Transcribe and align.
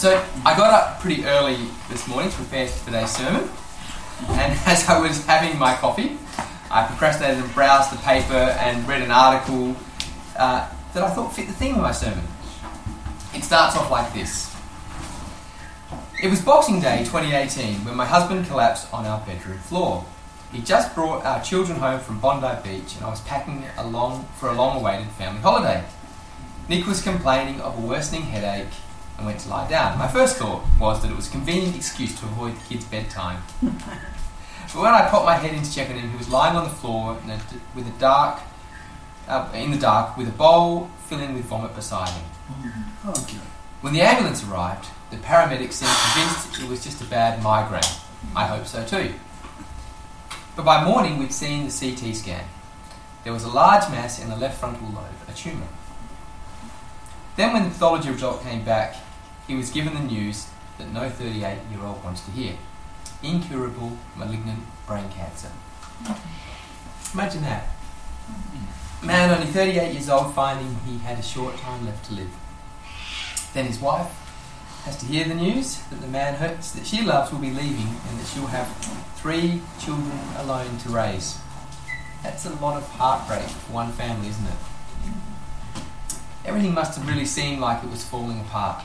So 0.00 0.16
I 0.46 0.56
got 0.56 0.72
up 0.72 1.00
pretty 1.00 1.26
early 1.26 1.58
this 1.90 2.08
morning 2.08 2.30
to 2.30 2.36
prepare 2.38 2.66
for 2.66 2.86
today's 2.86 3.10
sermon, 3.10 3.50
and 4.30 4.58
as 4.66 4.88
I 4.88 4.98
was 4.98 5.26
having 5.26 5.58
my 5.58 5.74
coffee, 5.74 6.16
I 6.70 6.86
procrastinated 6.86 7.44
and 7.44 7.52
browsed 7.52 7.92
the 7.92 7.98
paper 7.98 8.32
and 8.32 8.88
read 8.88 9.02
an 9.02 9.10
article 9.10 9.76
uh, 10.38 10.66
that 10.94 11.02
I 11.02 11.10
thought 11.10 11.34
fit 11.34 11.48
the 11.48 11.52
theme 11.52 11.74
of 11.74 11.82
my 11.82 11.92
sermon. 11.92 12.24
It 13.34 13.44
starts 13.44 13.76
off 13.76 13.90
like 13.90 14.10
this. 14.14 14.56
It 16.22 16.30
was 16.30 16.40
Boxing 16.40 16.80
Day 16.80 17.00
2018 17.04 17.84
when 17.84 17.94
my 17.94 18.06
husband 18.06 18.46
collapsed 18.46 18.90
on 18.94 19.04
our 19.04 19.20
bedroom 19.26 19.58
floor. 19.58 20.06
He 20.50 20.62
just 20.62 20.94
brought 20.94 21.26
our 21.26 21.42
children 21.42 21.78
home 21.78 22.00
from 22.00 22.20
Bondi 22.20 22.48
Beach 22.66 22.96
and 22.96 23.04
I 23.04 23.10
was 23.10 23.20
packing 23.20 23.66
along 23.76 24.26
for 24.38 24.48
a 24.48 24.54
long 24.54 24.80
awaited 24.80 25.08
family 25.08 25.42
holiday. 25.42 25.84
Nick 26.70 26.86
was 26.86 27.02
complaining 27.02 27.60
of 27.60 27.76
a 27.76 27.86
worsening 27.86 28.22
headache 28.22 28.72
and 29.20 29.26
went 29.26 29.38
to 29.40 29.50
lie 29.50 29.68
down. 29.68 29.98
My 29.98 30.08
first 30.08 30.36
thought 30.38 30.64
was 30.80 31.02
that 31.02 31.10
it 31.10 31.16
was 31.16 31.28
a 31.28 31.30
convenient 31.30 31.76
excuse 31.76 32.18
to 32.20 32.26
avoid 32.26 32.56
the 32.56 32.64
kids' 32.68 32.86
bedtime. 32.86 33.42
but 33.62 34.74
when 34.74 34.94
I 34.94 35.08
popped 35.08 35.26
my 35.26 35.34
head 35.34 35.54
in 35.54 35.62
to 35.62 35.72
check 35.72 35.90
on 35.90 35.96
him, 35.96 36.10
he 36.10 36.16
was 36.16 36.30
lying 36.30 36.56
on 36.56 36.64
the 36.64 36.70
floor 36.70 37.18
in 37.22 37.30
a, 37.30 37.38
with 37.74 37.86
a 37.86 37.98
dark, 38.00 38.40
uh, 39.28 39.48
in 39.54 39.70
the 39.70 39.78
dark 39.78 40.16
with 40.16 40.28
a 40.28 40.32
bowl 40.32 40.90
filling 41.06 41.34
with 41.34 41.44
vomit 41.44 41.74
beside 41.74 42.08
him. 42.08 42.24
Okay. 43.06 43.36
When 43.82 43.92
the 43.92 44.00
ambulance 44.00 44.42
arrived, 44.44 44.88
the 45.10 45.18
paramedics 45.18 45.74
seemed 45.74 45.92
convinced 46.12 46.62
it 46.62 46.68
was 46.68 46.82
just 46.82 47.02
a 47.02 47.04
bad 47.04 47.42
migraine. 47.42 47.82
I 48.34 48.46
hope 48.46 48.66
so 48.66 48.84
too. 48.84 49.14
But 50.56 50.64
by 50.64 50.84
morning, 50.84 51.18
we'd 51.18 51.32
seen 51.32 51.68
the 51.68 51.72
CT 51.72 52.16
scan. 52.16 52.44
There 53.24 53.32
was 53.32 53.44
a 53.44 53.48
large 53.48 53.90
mass 53.90 54.22
in 54.22 54.30
the 54.30 54.36
left 54.36 54.58
frontal 54.58 54.88
lobe, 54.88 55.04
a 55.28 55.32
tumour. 55.32 55.66
Then, 57.36 57.52
when 57.52 57.64
the 57.64 57.70
pathology 57.70 58.10
result 58.10 58.42
came 58.42 58.64
back, 58.64 58.96
he 59.50 59.56
was 59.56 59.70
given 59.70 59.94
the 59.94 60.00
news 60.00 60.46
that 60.78 60.92
no 60.92 61.10
38 61.10 61.58
year 61.72 61.82
old 61.82 62.04
wants 62.04 62.24
to 62.24 62.30
hear 62.30 62.54
incurable 63.20 63.98
malignant 64.16 64.60
brain 64.86 65.08
cancer. 65.10 65.50
Imagine 67.12 67.42
that. 67.42 67.66
Man, 69.02 69.30
only 69.30 69.46
38 69.46 69.92
years 69.92 70.08
old, 70.08 70.34
finding 70.34 70.76
he 70.86 70.98
had 70.98 71.18
a 71.18 71.22
short 71.22 71.56
time 71.56 71.84
left 71.84 72.04
to 72.06 72.14
live. 72.14 72.30
Then 73.52 73.66
his 73.66 73.80
wife 73.80 74.08
has 74.84 74.96
to 74.98 75.06
hear 75.06 75.26
the 75.26 75.34
news 75.34 75.78
that 75.90 76.00
the 76.00 76.06
man 76.06 76.34
hurts 76.34 76.70
that 76.70 76.86
she 76.86 77.02
loves 77.02 77.32
will 77.32 77.40
be 77.40 77.50
leaving 77.50 77.88
and 78.08 78.20
that 78.20 78.26
she'll 78.32 78.46
have 78.46 78.68
three 79.16 79.62
children 79.80 80.12
alone 80.36 80.78
to 80.78 80.90
raise. 80.90 81.38
That's 82.22 82.46
a 82.46 82.54
lot 82.54 82.76
of 82.76 82.88
heartbreak 82.90 83.48
for 83.48 83.72
one 83.72 83.90
family, 83.90 84.28
isn't 84.28 84.46
it? 84.46 84.54
Everything 86.44 86.72
must 86.72 86.96
have 86.96 87.08
really 87.08 87.26
seemed 87.26 87.60
like 87.60 87.82
it 87.82 87.90
was 87.90 88.04
falling 88.04 88.38
apart. 88.38 88.84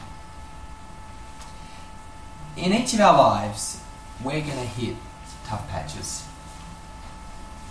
In 2.58 2.72
each 2.72 2.94
of 2.94 3.02
our 3.02 3.17
lives, 3.17 3.81
we're 4.23 4.39
going 4.42 4.52
to 4.52 4.66
hit 4.66 4.95
tough 5.45 5.67
patches. 5.70 6.25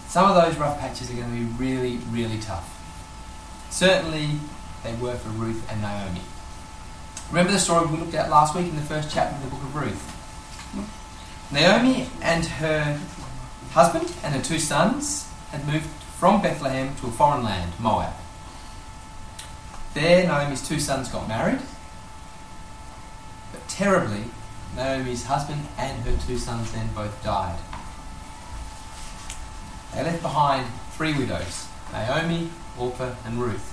Some 0.08 0.30
of 0.30 0.34
those 0.34 0.58
rough 0.58 0.78
patches 0.78 1.10
are 1.10 1.14
going 1.14 1.30
to 1.30 1.34
be 1.34 1.64
really, 1.64 1.96
really 2.10 2.38
tough. 2.38 2.70
Certainly, 3.70 4.28
they 4.82 4.94
were 4.94 5.14
for 5.14 5.30
Ruth 5.30 5.66
and 5.72 5.80
Naomi. 5.80 6.20
Remember 7.30 7.52
the 7.52 7.58
story 7.58 7.86
we 7.86 7.96
looked 7.96 8.14
at 8.14 8.28
last 8.28 8.54
week 8.54 8.66
in 8.66 8.76
the 8.76 8.82
first 8.82 9.10
chapter 9.10 9.34
of 9.34 9.42
the 9.42 9.48
book 9.48 9.62
of 9.62 9.74
Ruth? 9.74 11.50
Naomi 11.50 12.08
and 12.20 12.44
her 12.44 13.00
husband 13.72 14.12
and 14.22 14.34
her 14.34 14.42
two 14.42 14.58
sons 14.58 15.28
had 15.50 15.66
moved 15.66 15.86
from 16.18 16.42
Bethlehem 16.42 16.94
to 16.96 17.06
a 17.06 17.10
foreign 17.10 17.42
land, 17.42 17.72
Moab. 17.78 18.12
There, 19.94 20.26
Naomi's 20.26 20.66
two 20.66 20.78
sons 20.78 21.08
got 21.08 21.26
married, 21.26 21.60
but 23.52 23.66
terribly, 23.68 24.24
Naomi's 24.76 25.24
husband 25.24 25.66
and 25.78 26.02
her 26.02 26.16
two 26.26 26.38
sons 26.38 26.72
then 26.72 26.88
both 26.94 27.22
died. 27.22 27.58
They 29.94 30.02
left 30.02 30.22
behind 30.22 30.66
three 30.92 31.16
widows 31.16 31.68
Naomi, 31.92 32.50
Orpah, 32.78 33.14
and 33.24 33.40
Ruth. 33.40 33.70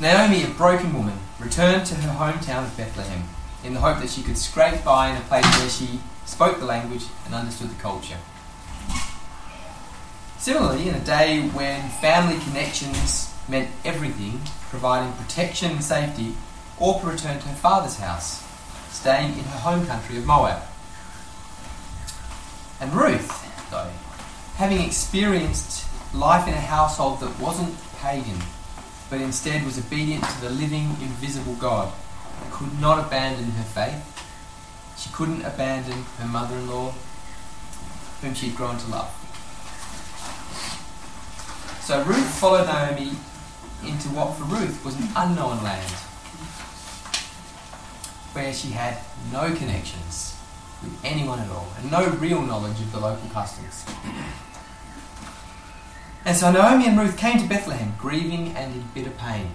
Naomi, 0.00 0.42
a 0.42 0.48
broken 0.48 0.92
woman, 0.92 1.18
returned 1.38 1.86
to 1.86 1.94
her 1.94 2.18
hometown 2.18 2.64
of 2.64 2.76
Bethlehem 2.76 3.28
in 3.62 3.74
the 3.74 3.80
hope 3.80 4.00
that 4.00 4.10
she 4.10 4.22
could 4.22 4.36
scrape 4.36 4.82
by 4.82 5.10
in 5.10 5.16
a 5.16 5.20
place 5.20 5.44
where 5.58 5.68
she 5.68 6.00
spoke 6.24 6.58
the 6.58 6.64
language 6.64 7.04
and 7.24 7.34
understood 7.34 7.70
the 7.70 7.80
culture. 7.80 8.18
Similarly, 10.38 10.88
in 10.88 10.96
a 10.96 11.04
day 11.04 11.42
when 11.50 11.88
family 11.88 12.40
connections 12.40 13.32
meant 13.48 13.70
everything, 13.84 14.40
providing 14.70 15.12
protection 15.12 15.70
and 15.70 15.84
safety, 15.84 16.34
Orpah 16.82 17.10
returned 17.10 17.40
to 17.42 17.48
her 17.48 17.54
father's 17.54 17.98
house, 17.98 18.42
staying 18.90 19.38
in 19.38 19.44
her 19.44 19.58
home 19.58 19.86
country 19.86 20.18
of 20.18 20.26
Moab. 20.26 20.60
And 22.80 22.92
Ruth, 22.92 23.70
though, 23.70 23.92
having 24.56 24.80
experienced 24.80 25.86
life 26.12 26.48
in 26.48 26.54
a 26.54 26.60
household 26.60 27.20
that 27.20 27.38
wasn't 27.38 27.76
pagan, 28.00 28.38
but 29.08 29.20
instead 29.20 29.64
was 29.64 29.78
obedient 29.78 30.24
to 30.24 30.40
the 30.40 30.50
living, 30.50 30.96
invisible 31.00 31.54
God, 31.54 31.92
could 32.50 32.80
not 32.80 32.98
abandon 33.06 33.52
her 33.52 33.62
faith. 33.62 34.08
She 34.98 35.08
couldn't 35.10 35.44
abandon 35.44 36.04
her 36.18 36.26
mother 36.26 36.56
in 36.56 36.68
law, 36.68 36.92
whom 38.22 38.34
she 38.34 38.48
had 38.48 38.56
grown 38.56 38.78
to 38.78 38.90
love. 38.90 39.10
So 41.82 42.02
Ruth 42.02 42.38
followed 42.40 42.66
Naomi 42.66 43.12
into 43.84 44.08
what 44.08 44.36
for 44.36 44.44
Ruth 44.44 44.84
was 44.84 44.96
an 44.96 45.08
unknown 45.14 45.62
land, 45.62 45.92
where 48.32 48.52
she 48.52 48.68
had 48.70 48.98
no 49.32 49.54
connections 49.54 50.38
with 50.82 50.98
anyone 51.04 51.38
at 51.38 51.50
all, 51.50 51.68
and 51.78 51.90
no 51.90 52.08
real 52.10 52.42
knowledge 52.42 52.80
of 52.80 52.90
the 52.92 53.00
local 53.00 53.28
customs. 53.30 53.84
And 56.24 56.36
so 56.36 56.52
Naomi 56.52 56.86
and 56.86 56.98
Ruth 56.98 57.16
came 57.16 57.38
to 57.38 57.48
Bethlehem, 57.48 57.94
grieving 57.98 58.56
and 58.56 58.74
in 58.74 58.82
bitter 58.94 59.10
pain. 59.10 59.54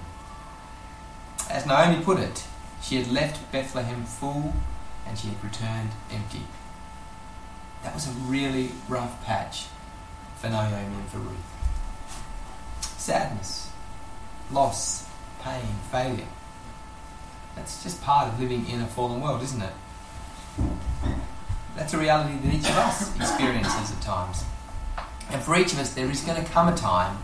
As 1.49 1.65
Naomi 1.65 2.03
put 2.03 2.19
it, 2.19 2.45
she 2.81 2.97
had 2.97 3.11
left 3.11 3.51
Bethlehem 3.51 4.03
full 4.03 4.53
and 5.05 5.17
she 5.17 5.27
had 5.29 5.43
returned 5.43 5.91
empty. 6.11 6.43
That 7.83 7.93
was 7.93 8.07
a 8.07 8.11
really 8.11 8.71
rough 8.89 9.23
patch 9.23 9.67
for 10.37 10.49
Naomi 10.49 10.95
and 10.95 11.09
for 11.09 11.19
Ruth. 11.19 11.37
Sadness, 12.81 13.71
loss, 14.51 15.07
pain, 15.41 15.75
failure. 15.89 16.27
That's 17.57 17.81
just 17.81 18.01
part 18.03 18.31
of 18.31 18.39
living 18.39 18.69
in 18.69 18.81
a 18.81 18.85
fallen 18.85 19.19
world, 19.19 19.41
isn't 19.41 19.61
it? 19.61 19.73
That's 21.75 21.93
a 21.93 21.97
reality 21.97 22.37
that 22.37 22.53
each 22.53 22.69
of 22.69 22.77
us 22.77 23.15
experiences 23.15 23.91
at 23.91 24.01
times. 24.01 24.43
And 25.31 25.41
for 25.41 25.57
each 25.57 25.73
of 25.73 25.79
us, 25.79 25.93
there 25.93 26.09
is 26.09 26.21
going 26.21 26.43
to 26.43 26.49
come 26.51 26.67
a 26.67 26.77
time 26.77 27.17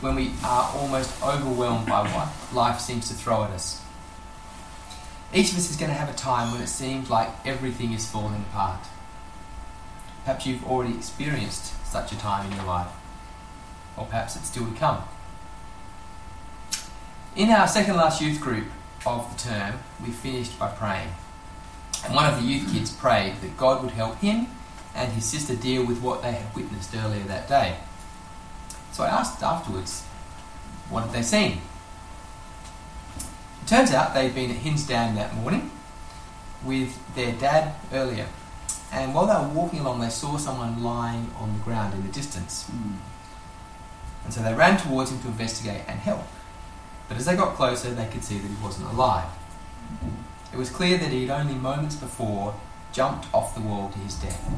when 0.00 0.14
we 0.14 0.32
are 0.44 0.70
almost 0.76 1.22
overwhelmed 1.22 1.86
by 1.86 2.06
what 2.06 2.28
life 2.54 2.80
seems 2.80 3.08
to 3.08 3.14
throw 3.14 3.44
at 3.44 3.50
us. 3.50 3.82
Each 5.32 5.52
of 5.52 5.58
us 5.58 5.70
is 5.70 5.76
going 5.76 5.90
to 5.90 5.96
have 5.96 6.10
a 6.10 6.16
time 6.16 6.52
when 6.52 6.60
it 6.60 6.68
seems 6.68 7.08
like 7.08 7.30
everything 7.46 7.92
is 7.92 8.08
falling 8.08 8.44
apart. 8.50 8.86
Perhaps 10.24 10.46
you've 10.46 10.66
already 10.66 10.94
experienced 10.94 11.74
such 11.86 12.12
a 12.12 12.18
time 12.18 12.50
in 12.50 12.56
your 12.56 12.66
life, 12.66 12.92
or 13.96 14.04
perhaps 14.04 14.36
it's 14.36 14.48
still 14.48 14.66
to 14.66 14.78
come. 14.78 15.02
In 17.34 17.48
our 17.48 17.66
second 17.66 17.96
last 17.96 18.20
youth 18.20 18.40
group 18.40 18.66
of 19.06 19.36
the 19.36 19.48
term, 19.48 19.78
we 20.04 20.10
finished 20.10 20.58
by 20.58 20.68
praying. 20.68 21.08
And 22.04 22.14
one 22.14 22.32
of 22.32 22.40
the 22.40 22.46
youth 22.46 22.72
kids 22.72 22.90
prayed 22.90 23.40
that 23.40 23.56
God 23.56 23.82
would 23.82 23.92
help 23.92 24.18
him 24.18 24.48
and 24.94 25.12
his 25.12 25.24
sister 25.24 25.54
deal 25.54 25.84
with 25.84 26.00
what 26.00 26.22
they 26.22 26.32
had 26.32 26.54
witnessed 26.54 26.94
earlier 26.94 27.24
that 27.24 27.48
day. 27.48 27.76
So 28.92 29.04
I 29.04 29.08
asked 29.08 29.42
afterwards, 29.42 30.04
what 30.90 31.04
had 31.04 31.12
they 31.12 31.22
seen? 31.22 31.60
It 33.62 33.68
turns 33.68 33.92
out 33.92 34.14
they'd 34.14 34.34
been 34.34 34.50
at 34.50 34.56
Hinze 34.58 34.86
Dam 34.86 35.14
that 35.16 35.34
morning 35.34 35.70
with 36.64 36.98
their 37.14 37.32
dad 37.32 37.74
earlier. 37.92 38.26
And 38.90 39.14
while 39.14 39.26
they 39.26 39.34
were 39.34 39.54
walking 39.54 39.80
along, 39.80 40.00
they 40.00 40.08
saw 40.08 40.38
someone 40.38 40.82
lying 40.82 41.30
on 41.38 41.52
the 41.52 41.64
ground 41.64 41.94
in 41.94 42.06
the 42.06 42.12
distance. 42.12 42.68
Mm. 42.70 42.96
And 44.24 44.32
so 44.32 44.42
they 44.42 44.54
ran 44.54 44.78
towards 44.78 45.10
him 45.10 45.20
to 45.20 45.28
investigate 45.28 45.82
and 45.86 46.00
help. 46.00 46.26
But 47.08 47.16
as 47.16 47.24
they 47.24 47.36
got 47.36 47.56
closer, 47.56 47.90
they 47.90 48.06
could 48.06 48.22
see 48.22 48.38
that 48.38 48.48
he 48.48 48.62
wasn't 48.62 48.88
alive. 48.88 49.28
It 50.52 50.56
was 50.56 50.70
clear 50.70 50.98
that 50.98 51.10
he 51.10 51.26
had 51.26 51.40
only 51.40 51.54
moments 51.54 51.96
before 51.96 52.54
jumped 52.92 53.32
off 53.34 53.54
the 53.54 53.60
wall 53.60 53.90
to 53.90 53.98
his 53.98 54.14
death. 54.14 54.50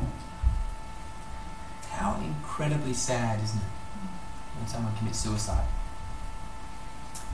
How 1.90 2.20
incredibly 2.20 2.94
sad, 2.94 3.42
isn't 3.42 3.60
it, 3.60 4.58
when 4.58 4.66
someone 4.66 4.96
commits 4.96 5.18
suicide? 5.18 5.66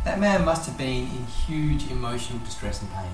That 0.04 0.20
man 0.20 0.44
must 0.44 0.66
have 0.66 0.78
been 0.78 1.04
in 1.04 1.26
huge 1.26 1.90
emotional 1.90 2.38
distress 2.40 2.80
and 2.80 2.92
pain. 2.92 3.10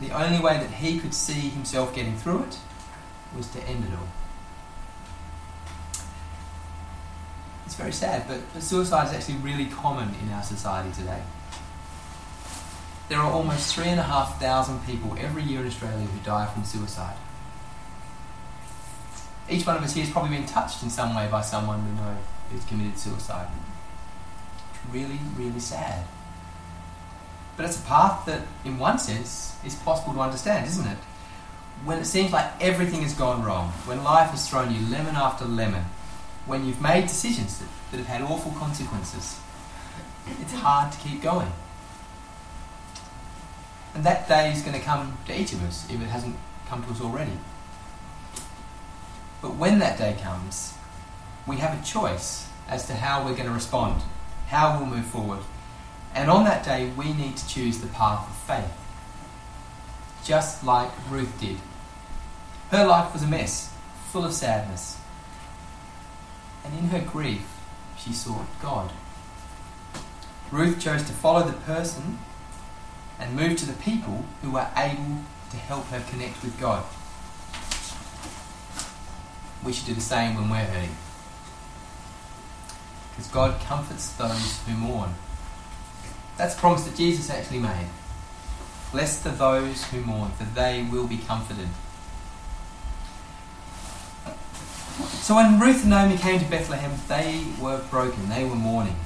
The 0.00 0.10
only 0.10 0.38
way 0.40 0.58
that 0.58 0.70
he 0.70 0.98
could 0.98 1.14
see 1.14 1.50
himself 1.50 1.94
getting 1.94 2.16
through 2.16 2.44
it 2.44 2.58
was 3.36 3.48
to 3.48 3.62
end 3.64 3.84
it 3.84 3.92
all. 3.92 4.08
It's 7.70 7.78
very 7.78 7.92
sad, 7.92 8.26
but, 8.26 8.40
but 8.52 8.64
suicide 8.64 9.06
is 9.06 9.14
actually 9.14 9.36
really 9.48 9.66
common 9.66 10.12
in 10.20 10.32
our 10.32 10.42
society 10.42 10.90
today. 10.90 11.22
There 13.08 13.16
are 13.16 13.30
almost 13.30 13.72
3,500 13.76 14.84
people 14.84 15.16
every 15.16 15.44
year 15.44 15.60
in 15.60 15.68
Australia 15.68 16.04
who 16.04 16.18
die 16.24 16.46
from 16.46 16.64
suicide. 16.64 17.14
Each 19.48 19.64
one 19.64 19.76
of 19.76 19.84
us 19.84 19.94
here 19.94 20.02
has 20.02 20.12
probably 20.12 20.36
been 20.36 20.46
touched 20.46 20.82
in 20.82 20.90
some 20.90 21.14
way 21.14 21.28
by 21.30 21.42
someone 21.42 21.84
we 21.84 21.92
know 21.92 22.16
who's 22.50 22.64
committed 22.64 22.98
suicide. 22.98 23.46
It's 24.70 24.92
really, 24.92 25.20
really 25.36 25.60
sad. 25.60 26.06
But 27.56 27.66
it's 27.66 27.78
a 27.78 27.86
path 27.86 28.26
that, 28.26 28.48
in 28.64 28.80
one 28.80 28.98
sense, 28.98 29.56
is 29.64 29.76
possible 29.76 30.14
to 30.14 30.20
understand, 30.20 30.66
isn't 30.66 30.88
it? 30.88 30.98
When 31.84 32.00
it 32.00 32.06
seems 32.06 32.32
like 32.32 32.50
everything 32.60 33.02
has 33.02 33.14
gone 33.14 33.44
wrong, 33.44 33.68
when 33.86 34.02
life 34.02 34.30
has 34.30 34.50
thrown 34.50 34.74
you 34.74 34.84
lemon 34.90 35.14
after 35.14 35.44
lemon, 35.44 35.84
when 36.50 36.66
you've 36.66 36.82
made 36.82 37.02
decisions 37.02 37.60
that, 37.60 37.68
that 37.90 37.98
have 37.98 38.06
had 38.06 38.22
awful 38.22 38.50
consequences, 38.52 39.38
it's 40.40 40.52
hard 40.52 40.92
to 40.92 40.98
keep 40.98 41.22
going. 41.22 41.50
And 43.94 44.04
that 44.04 44.28
day 44.28 44.52
is 44.52 44.62
going 44.62 44.78
to 44.78 44.84
come 44.84 45.16
to 45.26 45.40
each 45.40 45.52
of 45.52 45.62
us 45.64 45.88
if 45.88 46.00
it 46.00 46.06
hasn't 46.06 46.36
come 46.66 46.82
to 46.84 46.90
us 46.90 47.00
already. 47.00 47.38
But 49.40 49.54
when 49.54 49.78
that 49.78 49.96
day 49.96 50.16
comes, 50.20 50.74
we 51.46 51.56
have 51.56 51.80
a 51.80 51.84
choice 51.84 52.48
as 52.68 52.86
to 52.86 52.94
how 52.94 53.24
we're 53.24 53.34
going 53.34 53.46
to 53.46 53.52
respond, 53.52 54.02
how 54.48 54.76
we'll 54.76 54.86
move 54.86 55.06
forward. 55.06 55.40
And 56.14 56.30
on 56.30 56.44
that 56.44 56.64
day, 56.64 56.90
we 56.96 57.12
need 57.12 57.36
to 57.36 57.48
choose 57.48 57.78
the 57.78 57.86
path 57.86 58.28
of 58.28 58.36
faith, 58.36 58.76
just 60.24 60.64
like 60.64 60.90
Ruth 61.08 61.40
did. 61.40 61.58
Her 62.70 62.86
life 62.86 63.12
was 63.12 63.22
a 63.22 63.26
mess, 63.26 63.72
full 64.10 64.24
of 64.24 64.32
sadness. 64.32 64.99
And 66.64 66.78
in 66.78 66.88
her 66.88 67.00
grief, 67.00 67.46
she 67.96 68.12
sought 68.12 68.46
God. 68.60 68.92
Ruth 70.50 70.80
chose 70.80 71.02
to 71.04 71.12
follow 71.12 71.46
the 71.46 71.52
person 71.52 72.18
and 73.18 73.36
move 73.36 73.56
to 73.58 73.66
the 73.66 73.74
people 73.74 74.24
who 74.42 74.50
were 74.50 74.68
able 74.76 75.18
to 75.50 75.56
help 75.56 75.86
her 75.86 76.02
connect 76.08 76.42
with 76.42 76.58
God. 76.58 76.84
We 79.64 79.72
should 79.72 79.86
do 79.86 79.94
the 79.94 80.00
same 80.00 80.34
when 80.34 80.48
we're 80.48 80.64
hurting. 80.64 80.96
Because 83.10 83.30
God 83.30 83.60
comforts 83.60 84.12
those 84.14 84.60
who 84.66 84.74
mourn. 84.74 85.14
That's 86.36 86.56
a 86.56 86.58
promise 86.58 86.84
that 86.84 86.96
Jesus 86.96 87.28
actually 87.28 87.58
made. 87.58 87.88
Blessed 88.92 89.26
are 89.26 89.32
those 89.32 89.84
who 89.84 90.00
mourn, 90.00 90.30
for 90.32 90.44
they 90.44 90.82
will 90.90 91.06
be 91.06 91.18
comforted. 91.18 91.68
So 95.20 95.34
when 95.36 95.60
Ruth 95.60 95.82
and 95.82 95.90
Naomi 95.90 96.16
came 96.16 96.40
to 96.40 96.46
Bethlehem, 96.46 96.92
they 97.06 97.44
were 97.60 97.82
broken, 97.90 98.30
they 98.30 98.42
were 98.42 98.56
mourning. 98.56 98.96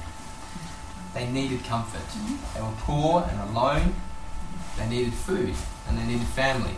They 1.13 1.27
needed 1.27 1.65
comfort. 1.65 2.01
They 2.53 2.61
were 2.61 2.73
poor 2.79 3.27
and 3.29 3.39
alone. 3.49 3.95
They 4.77 4.87
needed 4.87 5.13
food 5.13 5.53
and 5.87 5.97
they 5.97 6.05
needed 6.05 6.25
family. 6.27 6.75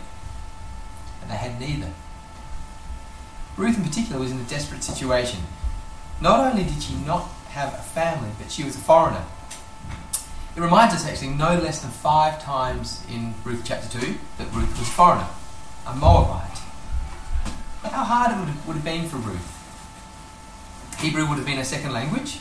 And 1.22 1.30
they 1.30 1.36
had 1.36 1.60
neither. 1.60 1.92
Ruth, 3.56 3.76
in 3.76 3.84
particular, 3.84 4.20
was 4.20 4.32
in 4.32 4.40
a 4.40 4.44
desperate 4.44 4.82
situation. 4.82 5.40
Not 6.20 6.40
only 6.40 6.64
did 6.64 6.82
she 6.82 6.94
not 6.94 7.28
have 7.50 7.74
a 7.74 7.82
family, 7.82 8.30
but 8.38 8.50
she 8.50 8.64
was 8.64 8.76
a 8.76 8.80
foreigner. 8.80 9.24
It 10.56 10.60
reminds 10.60 10.94
us 10.94 11.06
actually 11.06 11.30
no 11.30 11.58
less 11.58 11.80
than 11.80 11.92
five 11.92 12.42
times 12.42 13.04
in 13.08 13.34
Ruth 13.44 13.62
chapter 13.64 14.00
2 14.00 14.14
that 14.38 14.52
Ruth 14.52 14.70
was 14.78 14.88
a 14.88 14.92
foreigner, 14.92 15.28
a 15.86 15.94
Moabite. 15.94 16.58
How 17.98 18.04
hard 18.04 18.30
it 18.30 18.38
would 18.38 18.46
have, 18.46 18.68
would 18.68 18.74
have 18.74 18.84
been 18.84 19.08
for 19.08 19.16
Ruth. 19.16 21.00
Hebrew 21.00 21.26
would 21.28 21.34
have 21.34 21.44
been 21.44 21.58
a 21.58 21.64
second 21.64 21.92
language. 21.92 22.38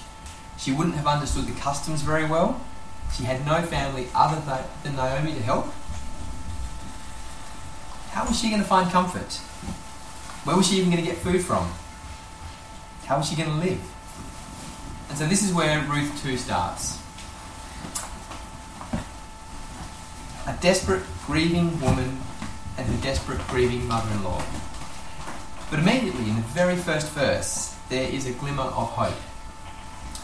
She 0.55 0.71
wouldn't 0.71 0.95
have 0.95 1.07
understood 1.07 1.47
the 1.47 1.59
customs 1.59 2.03
very 2.03 2.27
well. 2.27 2.61
She 3.11 3.23
had 3.23 3.43
no 3.43 3.63
family 3.63 4.05
other 4.13 4.39
than 4.83 4.95
Naomi 4.95 5.33
to 5.33 5.41
help. 5.41 5.73
How 8.11 8.27
was 8.27 8.39
she 8.39 8.49
going 8.49 8.61
to 8.61 8.67
find 8.67 8.91
comfort? 8.91 9.33
Where 10.45 10.55
was 10.55 10.67
she 10.67 10.75
even 10.75 10.91
going 10.91 11.03
to 11.03 11.09
get 11.09 11.17
food 11.17 11.43
from? 11.43 11.73
How 13.07 13.17
was 13.17 13.27
she 13.27 13.35
going 13.35 13.49
to 13.49 13.55
live? 13.55 13.81
And 15.09 15.17
so 15.17 15.25
this 15.25 15.41
is 15.41 15.51
where 15.55 15.81
Ruth 15.85 16.21
2 16.21 16.37
starts. 16.37 17.01
A 20.45 20.55
desperate, 20.61 21.01
grieving 21.25 21.81
woman 21.81 22.19
and 22.77 22.87
her 22.87 23.01
desperate, 23.01 23.39
grieving 23.47 23.87
mother 23.87 24.11
in 24.11 24.23
law. 24.23 24.43
But 25.69 25.79
immediately, 25.79 26.29
in 26.29 26.35
the 26.35 26.41
very 26.41 26.77
first 26.77 27.09
verse, 27.11 27.75
there 27.89 28.09
is 28.09 28.25
a 28.25 28.31
glimmer 28.31 28.63
of 28.63 28.89
hope. 28.89 29.17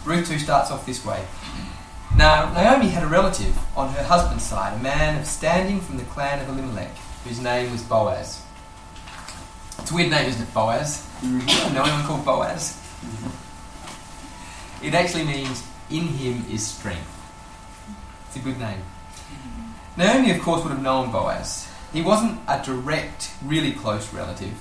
Ruth 0.06 0.28
2 0.28 0.40
starts 0.40 0.72
off 0.72 0.86
this 0.86 1.06
way. 1.06 1.24
Now, 2.16 2.54
Naomi 2.54 2.88
had 2.90 3.04
a 3.04 3.07
relative 3.07 3.57
on 3.75 3.90
her 3.94 4.04
husband's 4.04 4.44
side, 4.44 4.80
a 4.80 4.84
man 4.84 5.19
of 5.19 5.25
standing 5.25 5.81
from 5.81 5.98
the 5.98 6.04
clan 6.04 6.40
of 6.40 6.48
Elimelech, 6.48 6.95
whose 7.25 7.40
name 7.40 7.72
was 7.72 7.81
Boaz. 7.84 8.42
It's 9.80 9.92
a 9.92 9.95
weird 9.95 10.12
name, 10.12 10.30
isn't 10.30 10.42
it, 10.42 10.54
Boaz? 10.54 11.06
Mm-hmm. 11.22 11.74
know 11.74 11.84
anyone 11.84 12.04
called 12.04 12.24
Boaz? 12.24 12.80
Mm-hmm. 13.01 14.86
It 14.86 14.94
actually 14.94 15.25
means, 15.25 15.63
in 15.90 16.07
him 16.07 16.45
is 16.50 16.66
strength. 16.66 17.10
It's 18.28 18.38
a 18.38 18.40
good 18.40 18.60
name. 18.60 18.80
Naomi, 19.98 20.31
of 20.31 20.42
course, 20.42 20.63
would 20.63 20.72
have 20.72 20.81
known 20.81 21.12
Boaz. 21.12 21.68
He 21.92 22.01
wasn't 22.01 22.40
a 22.48 22.63
direct, 22.63 23.34
really 23.44 23.74
close 23.74 24.13
relative 24.13 24.54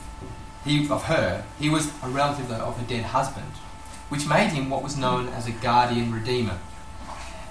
he, 0.65 0.89
of 0.89 1.05
her. 1.05 1.45
He 1.59 1.69
was 1.69 1.93
a 2.03 2.09
relative 2.09 2.51
of 2.51 2.79
her 2.79 2.87
dead 2.87 3.05
husband 3.05 3.53
which 4.13 4.29
made 4.29 4.49
him 4.51 4.69
what 4.69 4.83
was 4.83 4.95
known 4.95 5.27
as 5.31 5.49
a 5.49 5.51
guardian 5.51 6.13
redeemer. 6.13 6.59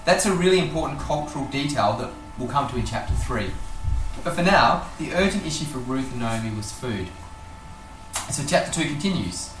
That's 0.04 0.26
a 0.26 0.32
really 0.32 0.60
important 0.60 1.00
cultural 1.00 1.44
detail 1.46 1.94
that 1.94 2.12
we'll 2.38 2.46
come 2.46 2.68
to 2.70 2.76
in 2.76 2.86
chapter 2.86 3.12
3. 3.14 3.50
But 4.22 4.34
for 4.36 4.44
now, 4.44 4.86
the 4.96 5.12
urgent 5.12 5.44
issue 5.44 5.64
for 5.64 5.78
Ruth 5.78 6.12
and 6.12 6.20
Naomi 6.20 6.54
was 6.54 6.70
food. 6.70 7.08
So 8.30 8.44
chapter 8.46 8.70
2 8.80 8.90
continues. 8.90 9.52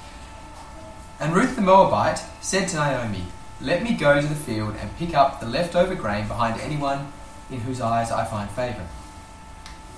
And 1.18 1.34
Ruth 1.34 1.56
the 1.56 1.62
Moabite 1.62 2.22
said 2.40 2.68
to 2.68 2.76
Naomi, 2.76 3.24
Let 3.60 3.82
me 3.82 3.94
go 3.94 4.20
to 4.20 4.26
the 4.28 4.36
field 4.36 4.76
and 4.78 4.96
pick 4.96 5.12
up 5.12 5.40
the 5.40 5.46
leftover 5.46 5.96
grain 5.96 6.28
behind 6.28 6.60
anyone 6.60 7.12
in 7.50 7.62
whose 7.62 7.80
eyes 7.80 8.12
I 8.12 8.24
find 8.26 8.48
favour. 8.50 8.86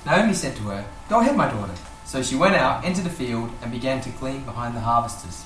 Naomi 0.06 0.32
said 0.32 0.56
to 0.56 0.62
her, 0.68 0.86
Go 1.10 1.20
ahead, 1.20 1.36
my 1.36 1.50
daughter. 1.50 1.74
So 2.14 2.22
she 2.22 2.36
went 2.36 2.54
out, 2.54 2.84
entered 2.84 3.02
the 3.02 3.10
field, 3.10 3.50
and 3.60 3.72
began 3.72 4.00
to 4.02 4.08
glean 4.08 4.44
behind 4.44 4.76
the 4.76 4.80
harvesters. 4.80 5.44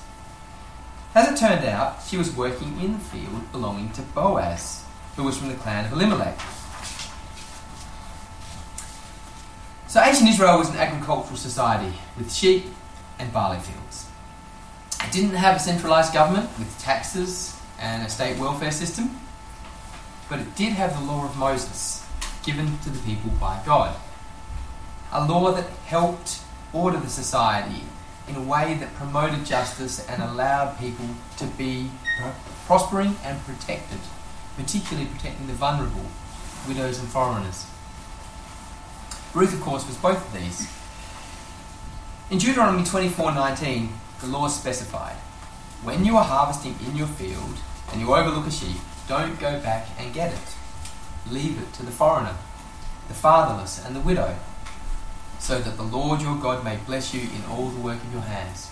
As 1.15 1.27
it 1.27 1.35
turned 1.35 1.65
out, 1.65 2.03
she 2.07 2.15
was 2.15 2.35
working 2.35 2.79
in 2.79 2.93
the 2.93 2.99
field 2.99 3.51
belonging 3.51 3.91
to 3.93 4.03
Boaz, 4.03 4.83
who 5.15 5.23
was 5.23 5.35
from 5.35 5.49
the 5.49 5.55
clan 5.55 5.85
of 5.85 5.93
Elimelech. 5.93 6.39
So 9.87 9.99
ancient 9.99 10.29
Israel 10.29 10.59
was 10.59 10.69
an 10.69 10.75
agricultural 10.75 11.37
society 11.37 11.91
with 12.15 12.31
sheep 12.31 12.65
and 13.17 13.33
barley 13.33 13.57
fields. 13.57 14.05
It 15.03 15.11
didn't 15.11 15.37
have 15.37 15.55
a 15.55 15.59
centralised 15.59 16.13
government 16.13 16.51
with 16.59 16.79
taxes 16.79 17.59
and 17.79 18.05
a 18.05 18.09
state 18.09 18.37
welfare 18.37 18.71
system, 18.71 19.19
but 20.29 20.37
it 20.37 20.55
did 20.55 20.73
have 20.73 20.93
the 20.93 21.11
law 21.11 21.25
of 21.25 21.35
Moses 21.35 22.05
given 22.43 22.77
to 22.83 22.91
the 22.91 22.99
people 22.99 23.31
by 23.39 23.59
God. 23.65 23.99
A 25.11 25.25
law 25.25 25.51
that 25.53 25.67
helped 25.87 26.41
order 26.73 26.99
the 26.99 27.09
society 27.09 27.83
in 28.27 28.35
a 28.35 28.41
way 28.41 28.75
that 28.75 28.93
promoted 28.95 29.45
justice 29.45 30.05
and 30.07 30.21
allowed 30.21 30.77
people 30.77 31.05
to 31.37 31.45
be 31.45 31.89
prospering 32.67 33.15
and 33.23 33.43
protected, 33.45 33.99
particularly 34.55 35.07
protecting 35.09 35.47
the 35.47 35.53
vulnerable, 35.53 36.05
widows 36.67 36.99
and 36.99 37.07
foreigners. 37.09 37.65
Ruth, 39.33 39.53
of 39.53 39.61
course, 39.61 39.87
was 39.87 39.95
both 39.97 40.25
of 40.27 40.33
these. 40.33 40.67
In 42.29 42.37
Deuteronomy 42.37 42.83
24:19, 42.83 43.99
the 44.21 44.27
law 44.27 44.47
specified, 44.47 45.15
"When 45.81 46.05
you 46.05 46.17
are 46.17 46.23
harvesting 46.23 46.77
in 46.85 46.95
your 46.95 47.07
field 47.07 47.57
and 47.91 47.99
you 47.99 48.13
overlook 48.13 48.45
a 48.45 48.51
sheep, 48.51 48.81
don't 49.07 49.39
go 49.39 49.59
back 49.59 49.87
and 49.97 50.13
get 50.13 50.31
it. 50.31 50.55
Leave 51.27 51.59
it 51.59 51.73
to 51.73 51.83
the 51.83 51.91
foreigner, 51.91 52.35
the 53.07 53.15
fatherless, 53.15 53.79
and 53.83 53.95
the 53.95 53.99
widow." 53.99 54.37
So 55.39 55.59
that 55.59 55.77
the 55.77 55.83
Lord 55.83 56.21
your 56.21 56.35
God 56.35 56.63
may 56.63 56.77
bless 56.85 57.13
you 57.13 57.21
in 57.21 57.43
all 57.49 57.69
the 57.69 57.81
work 57.81 58.01
of 58.03 58.11
your 58.13 58.21
hands. 58.21 58.69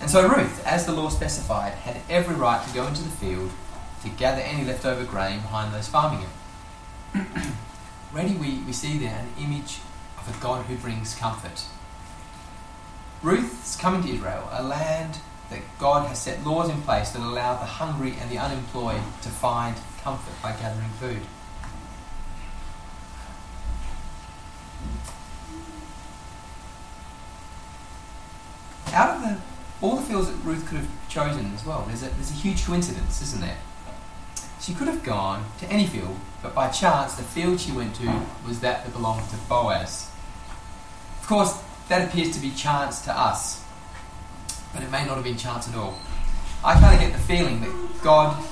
And 0.00 0.08
so 0.08 0.28
Ruth, 0.28 0.64
as 0.64 0.86
the 0.86 0.92
law 0.92 1.08
specified, 1.08 1.72
had 1.72 2.00
every 2.08 2.34
right 2.34 2.64
to 2.66 2.74
go 2.74 2.86
into 2.86 3.02
the 3.02 3.10
field 3.10 3.50
to 4.02 4.08
gather 4.10 4.40
any 4.40 4.64
leftover 4.64 5.04
grain 5.04 5.40
behind 5.40 5.74
those 5.74 5.88
farming 5.88 6.26
it. 7.14 7.26
Ready, 8.12 8.34
we, 8.34 8.58
we 8.58 8.72
see 8.72 8.98
there 8.98 9.18
an 9.18 9.42
image 9.42 9.80
of 10.18 10.28
a 10.28 10.40
God 10.42 10.66
who 10.66 10.76
brings 10.76 11.14
comfort. 11.14 11.64
Ruth's 13.22 13.76
coming 13.76 14.02
to 14.02 14.10
Israel, 14.10 14.48
a 14.52 14.62
land 14.62 15.18
that 15.50 15.60
God 15.78 16.06
has 16.06 16.20
set 16.20 16.44
laws 16.46 16.70
in 16.70 16.80
place 16.82 17.10
that 17.10 17.22
allow 17.22 17.54
the 17.54 17.64
hungry 17.64 18.14
and 18.20 18.30
the 18.30 18.38
unemployed 18.38 19.02
to 19.22 19.28
find 19.28 19.76
comfort 20.02 20.40
by 20.42 20.52
gathering 20.52 20.90
food. 21.00 21.22
Out 28.92 29.16
of 29.16 29.22
the 29.22 29.38
all 29.80 29.96
the 29.96 30.02
fields 30.02 30.28
that 30.28 30.36
Ruth 30.44 30.66
could 30.66 30.78
have 30.78 31.08
chosen 31.08 31.52
as 31.54 31.64
well. 31.64 31.84
There's 31.86 32.02
a, 32.02 32.08
there's 32.10 32.30
a 32.30 32.34
huge 32.34 32.64
coincidence, 32.64 33.22
isn't 33.22 33.40
there? 33.40 33.58
She 34.60 34.74
could 34.74 34.88
have 34.88 35.04
gone 35.04 35.44
to 35.60 35.66
any 35.66 35.86
field, 35.86 36.16
but 36.42 36.54
by 36.54 36.68
chance, 36.68 37.14
the 37.14 37.22
field 37.22 37.60
she 37.60 37.70
went 37.70 37.94
to 37.96 38.24
was 38.46 38.60
that 38.60 38.84
that 38.84 38.92
belonged 38.92 39.28
to 39.30 39.36
Boaz. 39.48 40.10
Of 41.20 41.28
course, 41.28 41.62
that 41.88 42.08
appears 42.08 42.34
to 42.34 42.40
be 42.40 42.50
chance 42.50 43.00
to 43.02 43.16
us, 43.16 43.64
but 44.74 44.82
it 44.82 44.90
may 44.90 45.04
not 45.06 45.14
have 45.14 45.24
been 45.24 45.36
chance 45.36 45.68
at 45.68 45.76
all. 45.76 45.98
I 46.64 46.74
kind 46.74 46.94
of 46.94 47.00
get 47.00 47.12
the 47.12 47.18
feeling 47.20 47.60
that 47.60 48.02
God, 48.02 48.44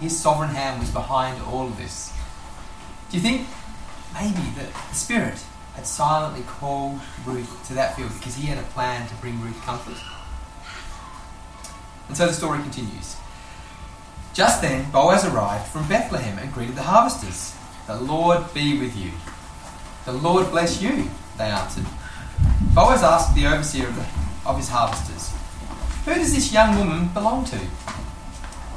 His 0.00 0.18
sovereign 0.18 0.50
hand, 0.50 0.80
was 0.80 0.90
behind 0.90 1.42
all 1.42 1.66
of 1.66 1.76
this. 1.76 2.12
Do 3.10 3.18
you 3.18 3.22
think 3.22 3.46
maybe 4.14 4.48
that 4.56 4.72
the 4.88 4.94
Spirit 4.94 5.44
had 5.74 5.86
silently 5.86 6.42
called 6.42 7.00
Ruth 7.24 7.66
to 7.68 7.74
that 7.74 7.96
field 7.96 8.12
because 8.14 8.36
He 8.36 8.46
had 8.46 8.58
a 8.58 8.62
plan 8.68 9.08
to 9.08 9.14
bring 9.16 9.40
Ruth 9.40 9.60
comfort? 9.62 9.96
And 12.08 12.16
so 12.16 12.26
the 12.26 12.32
story 12.32 12.60
continues. 12.62 13.16
Just 14.34 14.62
then, 14.62 14.90
Boaz 14.90 15.24
arrived 15.24 15.68
from 15.68 15.88
Bethlehem 15.88 16.38
and 16.38 16.52
greeted 16.52 16.74
the 16.74 16.82
harvesters. 16.82 17.54
The 17.86 18.00
Lord 18.00 18.52
be 18.52 18.78
with 18.78 18.96
you. 18.96 19.12
The 20.04 20.12
Lord 20.12 20.50
bless 20.50 20.82
you, 20.82 21.08
they 21.38 21.44
answered. 21.44 21.86
Boaz 22.74 23.02
asked 23.02 23.34
the 23.34 23.46
overseer 23.46 23.88
of, 23.88 23.96
the, 23.96 24.06
of 24.48 24.56
his 24.56 24.68
harvesters, 24.68 25.32
Who 26.04 26.14
does 26.14 26.34
this 26.34 26.52
young 26.52 26.76
woman 26.76 27.08
belong 27.08 27.44
to? 27.46 27.60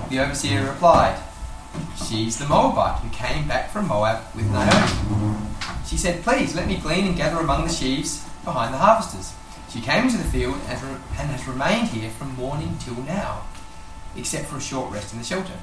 The 0.09 0.19
overseer 0.19 0.63
replied, 0.63 1.19
She's 2.07 2.37
the 2.37 2.47
Moabite 2.47 2.99
who 3.01 3.09
came 3.09 3.47
back 3.47 3.71
from 3.71 3.87
Moab 3.87 4.23
with 4.35 4.49
Naomi. 4.51 5.36
She 5.87 5.95
said, 5.95 6.23
Please 6.23 6.53
let 6.53 6.67
me 6.67 6.77
glean 6.77 7.07
and 7.07 7.15
gather 7.15 7.39
among 7.39 7.65
the 7.65 7.73
sheaves 7.73 8.27
behind 8.43 8.73
the 8.73 8.77
harvesters. 8.77 9.33
She 9.69 9.79
came 9.79 10.03
into 10.03 10.17
the 10.17 10.25
field 10.25 10.55
and, 10.67 10.77
has 10.77 11.47
remained 11.47 11.89
here 11.89 12.09
from 12.09 12.35
morning 12.35 12.77
till 12.79 13.01
now, 13.03 13.43
except 14.15 14.47
for 14.47 14.57
a 14.57 14.61
short 14.61 14.91
rest 14.91 15.13
in 15.13 15.19
the 15.19 15.25
shelter. 15.25 15.53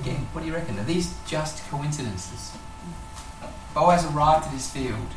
Again, 0.00 0.28
what 0.32 0.42
do 0.42 0.46
you 0.46 0.54
reckon? 0.54 0.78
Are 0.78 0.84
these 0.84 1.14
just 1.26 1.68
coincidences? 1.70 2.56
Boaz 3.74 4.06
arrived 4.06 4.46
at 4.46 4.52
his 4.52 4.70
field 4.70 5.08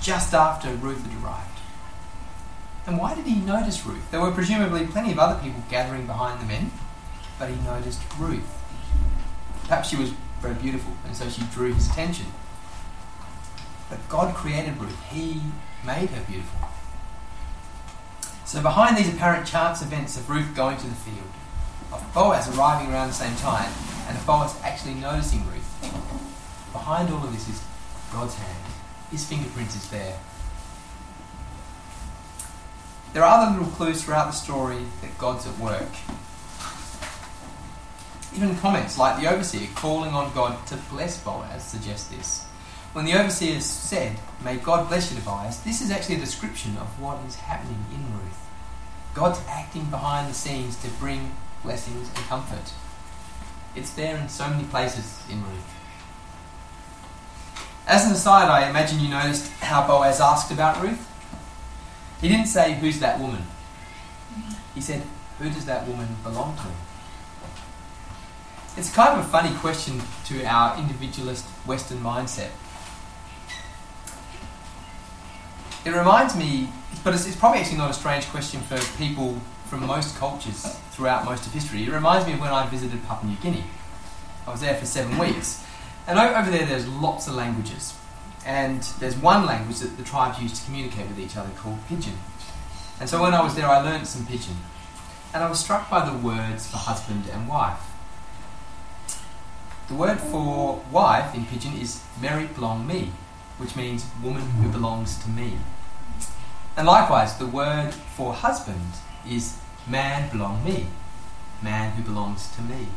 just 0.00 0.34
after 0.34 0.74
Ruth 0.74 1.06
had 1.06 1.22
arrived. 1.22 1.60
And 2.86 2.98
why 2.98 3.14
did 3.14 3.26
he 3.26 3.36
notice 3.40 3.84
Ruth? 3.86 4.10
There 4.10 4.20
were 4.20 4.32
presumably 4.32 4.86
plenty 4.86 5.12
of 5.12 5.18
other 5.18 5.40
people 5.40 5.62
gathering 5.70 6.06
behind 6.06 6.40
the 6.40 6.46
men, 6.46 6.72
but 7.38 7.50
he 7.50 7.56
noticed 7.56 8.00
Ruth. 8.18 8.58
Perhaps 9.64 9.90
she 9.90 9.96
was 9.96 10.12
very 10.42 10.54
beautiful, 10.54 10.92
and 11.06 11.16
so 11.16 11.28
she 11.28 11.42
drew 11.54 11.72
his 11.72 11.88
attention. 11.88 12.26
But 13.88 14.06
God 14.08 14.34
created 14.34 14.76
Ruth. 14.78 15.00
He 15.04 15.40
made 15.86 16.10
her 16.10 16.22
beautiful. 16.28 16.68
So 18.44 18.60
behind 18.60 18.96
these 18.96 19.08
apparent 19.14 19.46
chance 19.46 19.80
events 19.82 20.16
of 20.16 20.28
Ruth 20.28 20.54
going 20.54 20.76
to 20.78 20.86
the 20.86 20.94
field, 20.94 21.32
of 21.92 22.12
Boaz 22.12 22.54
arriving 22.54 22.92
around 22.92 23.08
the 23.08 23.14
same 23.14 23.36
time, 23.36 23.72
and 24.08 24.18
of 24.18 24.26
Boaz 24.26 24.58
actually 24.62 24.94
noticing 24.94 25.46
Ruth, 25.46 25.70
behind 26.72 27.10
all 27.10 27.24
of 27.24 27.32
this 27.32 27.48
is 27.48 27.62
God's 28.12 28.34
hand. 28.34 28.72
His 29.10 29.24
fingerprints 29.24 29.76
is 29.76 29.88
there. 29.90 30.18
There 33.12 33.22
are 33.22 33.42
other 33.42 33.58
little 33.58 33.72
clues 33.74 34.02
throughout 34.02 34.26
the 34.26 34.32
story 34.32 34.86
that 35.02 35.16
God's 35.18 35.46
at 35.46 35.58
work. 35.58 35.92
Even 38.34 38.56
comments 38.56 38.98
like 38.98 39.20
the 39.20 39.30
overseer 39.30 39.68
calling 39.74 40.14
on 40.14 40.32
God 40.32 40.66
to 40.68 40.76
bless 40.90 41.22
Boaz 41.22 41.62
suggest 41.62 42.10
this. 42.10 42.46
When 42.92 43.04
the 43.04 43.14
overseer 43.14 43.60
said, 43.60 44.18
May 44.44 44.56
God 44.56 44.88
bless 44.88 45.10
you, 45.10 45.18
Tobias, 45.18 45.60
this 45.60 45.80
is 45.80 45.90
actually 45.90 46.16
a 46.16 46.20
description 46.20 46.76
of 46.78 47.00
what 47.00 47.18
is 47.26 47.36
happening 47.36 47.84
in 47.94 48.02
Ruth. 48.12 48.48
God's 49.14 49.40
acting 49.48 49.86
behind 49.86 50.30
the 50.30 50.34
scenes 50.34 50.76
to 50.82 50.88
bring 50.88 51.34
blessings 51.62 52.08
and 52.08 52.24
comfort. 52.26 52.72
It's 53.74 53.90
there 53.90 54.16
in 54.16 54.28
so 54.28 54.48
many 54.48 54.64
places 54.64 55.22
in 55.30 55.42
Ruth. 55.42 55.74
As 57.86 58.06
an 58.06 58.12
aside, 58.12 58.48
I 58.48 58.68
imagine 58.68 59.00
you 59.00 59.08
noticed 59.08 59.50
how 59.60 59.86
Boaz 59.86 60.20
asked 60.20 60.52
about 60.52 60.82
Ruth. 60.82 61.08
He 62.20 62.28
didn't 62.28 62.46
say, 62.46 62.74
Who's 62.74 63.00
that 63.00 63.20
woman? 63.20 63.42
He 64.74 64.80
said, 64.80 65.02
Who 65.38 65.50
does 65.50 65.66
that 65.66 65.86
woman 65.86 66.16
belong 66.22 66.56
to? 66.56 66.91
It's 68.74 68.90
kind 68.90 69.18
of 69.20 69.26
a 69.26 69.28
funny 69.28 69.54
question 69.56 70.00
to 70.26 70.44
our 70.44 70.78
individualist 70.78 71.44
Western 71.66 71.98
mindset. 71.98 72.48
It 75.84 75.90
reminds 75.90 76.34
me, 76.36 76.70
but 77.04 77.12
it's, 77.12 77.26
it's, 77.26 77.36
probably 77.36 77.60
actually 77.60 77.76
not 77.76 77.90
a 77.90 77.94
strange 77.94 78.26
question 78.28 78.60
for 78.62 78.78
people 78.96 79.38
from 79.66 79.86
most 79.86 80.16
cultures 80.16 80.64
throughout 80.92 81.26
most 81.26 81.46
of 81.46 81.52
history. 81.52 81.82
It 81.82 81.90
reminds 81.90 82.26
me 82.26 82.32
of 82.32 82.40
when 82.40 82.50
I 82.50 82.66
visited 82.66 83.04
Papua 83.06 83.30
New 83.30 83.36
Guinea. 83.38 83.64
I 84.46 84.52
was 84.52 84.62
there 84.62 84.74
for 84.74 84.86
seven 84.86 85.18
weeks. 85.18 85.62
And 86.06 86.18
over 86.18 86.50
there, 86.50 86.64
there's 86.64 86.88
lots 86.88 87.28
of 87.28 87.34
languages. 87.34 87.94
And 88.46 88.82
there's 89.00 89.16
one 89.16 89.44
language 89.44 89.80
that 89.80 89.98
the 89.98 90.02
tribes 90.02 90.40
use 90.40 90.58
to 90.58 90.64
communicate 90.64 91.08
with 91.08 91.20
each 91.20 91.36
other 91.36 91.50
called 91.56 91.78
Pidgin. 91.88 92.14
And 93.00 93.08
so 93.08 93.20
when 93.20 93.34
I 93.34 93.42
was 93.42 93.54
there, 93.54 93.66
I 93.66 93.82
learned 93.82 94.06
some 94.06 94.24
Pidgin. 94.24 94.56
And 95.34 95.44
I 95.44 95.50
was 95.50 95.60
struck 95.60 95.90
by 95.90 96.08
the 96.08 96.16
words 96.16 96.70
for 96.70 96.78
husband 96.78 97.24
and 97.32 97.46
wife. 97.46 97.91
The 99.88 99.94
word 99.94 100.20
for 100.20 100.82
wife 100.90 101.34
in 101.34 101.44
Pidgin 101.44 101.78
is 101.78 102.02
Meri 102.20 102.46
Blong 102.46 102.86
Me, 102.86 103.12
which 103.58 103.76
means 103.76 104.06
woman 104.22 104.42
who 104.42 104.68
belongs 104.70 105.18
to 105.22 105.28
me. 105.28 105.58
And 106.76 106.86
likewise, 106.86 107.36
the 107.36 107.46
word 107.46 107.92
for 107.92 108.32
husband 108.32 108.92
is 109.28 109.58
man 109.86 110.30
belong 110.30 110.64
me, 110.64 110.86
man 111.60 111.92
who 111.92 112.02
belongs 112.02 112.48
to 112.56 112.62
me. 112.62 112.88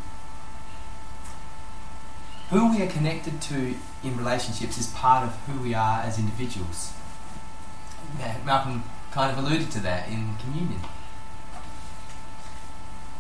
Who 2.52 2.72
we 2.72 2.82
are 2.84 2.88
connected 2.88 3.42
to 3.42 3.76
in 4.04 4.18
relationships 4.18 4.78
is 4.78 4.88
part 4.88 5.26
of 5.26 5.36
who 5.48 5.62
we 5.62 5.74
are 5.74 6.02
as 6.02 6.20
individuals. 6.20 6.94
Malcolm 8.46 8.84
kind 9.12 9.32
of 9.32 9.44
alluded 9.44 9.72
to 9.72 9.80
that 9.80 10.08
in 10.08 10.36
communion. 10.38 10.82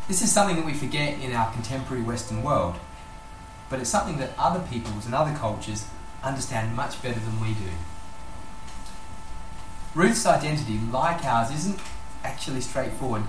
This 0.08 0.22
is 0.22 0.32
something 0.32 0.56
that 0.56 0.66
we 0.66 0.74
forget 0.74 1.20
in 1.20 1.34
our 1.34 1.52
contemporary 1.52 2.04
Western 2.04 2.44
world, 2.44 2.76
but 3.70 3.80
it's 3.80 3.90
something 3.90 4.18
that 4.18 4.32
other 4.38 4.60
peoples 4.72 5.06
and 5.06 5.16
other 5.16 5.36
cultures 5.38 5.88
understand 6.24 6.76
much 6.76 7.02
better 7.02 7.20
than 7.20 7.40
we 7.40 7.50
do. 7.50 7.72
Ruth's 9.94 10.26
identity, 10.26 10.80
like 10.92 11.24
ours, 11.24 11.52
isn't 11.52 11.80
actually 12.24 12.62
straightforward. 12.62 13.24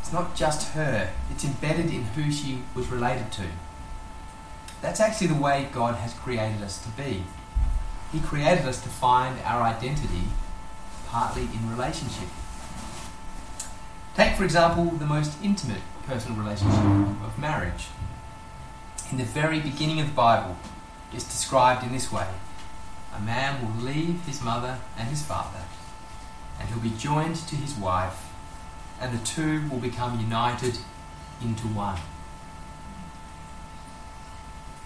It's 0.00 0.12
not 0.12 0.34
just 0.34 0.72
her, 0.72 1.12
it's 1.30 1.44
embedded 1.44 1.86
in 1.86 2.04
who 2.04 2.30
she 2.30 2.62
was 2.74 2.88
related 2.88 3.30
to. 3.32 3.44
That's 4.82 5.00
actually 5.00 5.28
the 5.28 5.34
way 5.34 5.68
God 5.72 5.94
has 5.96 6.12
created 6.12 6.62
us 6.62 6.82
to 6.82 6.88
be. 6.90 7.24
He 8.12 8.20
created 8.20 8.66
us 8.66 8.82
to 8.82 8.88
find 8.88 9.38
our 9.44 9.62
identity 9.62 10.24
partly 11.06 11.42
in 11.42 11.70
relationship. 11.70 12.28
Take, 14.14 14.36
for 14.36 14.44
example, 14.44 14.84
the 14.84 15.06
most 15.06 15.36
intimate 15.42 15.80
personal 16.06 16.36
relationship 16.36 16.84
of 17.24 17.38
marriage. 17.38 17.86
In 19.10 19.18
the 19.18 19.24
very 19.24 19.60
beginning 19.60 20.00
of 20.00 20.06
the 20.08 20.12
Bible, 20.12 20.56
is 21.14 21.24
described 21.24 21.84
in 21.84 21.92
this 21.92 22.10
way 22.10 22.26
A 23.16 23.20
man 23.20 23.62
will 23.62 23.84
leave 23.84 24.24
his 24.26 24.42
mother 24.42 24.78
and 24.98 25.08
his 25.08 25.22
father, 25.22 25.64
and 26.58 26.68
he'll 26.68 26.80
be 26.80 26.96
joined 26.98 27.36
to 27.36 27.56
his 27.56 27.74
wife, 27.74 28.32
and 29.00 29.16
the 29.16 29.24
two 29.24 29.68
will 29.68 29.78
become 29.78 30.20
united 30.20 30.78
into 31.40 31.68
one. 31.68 32.00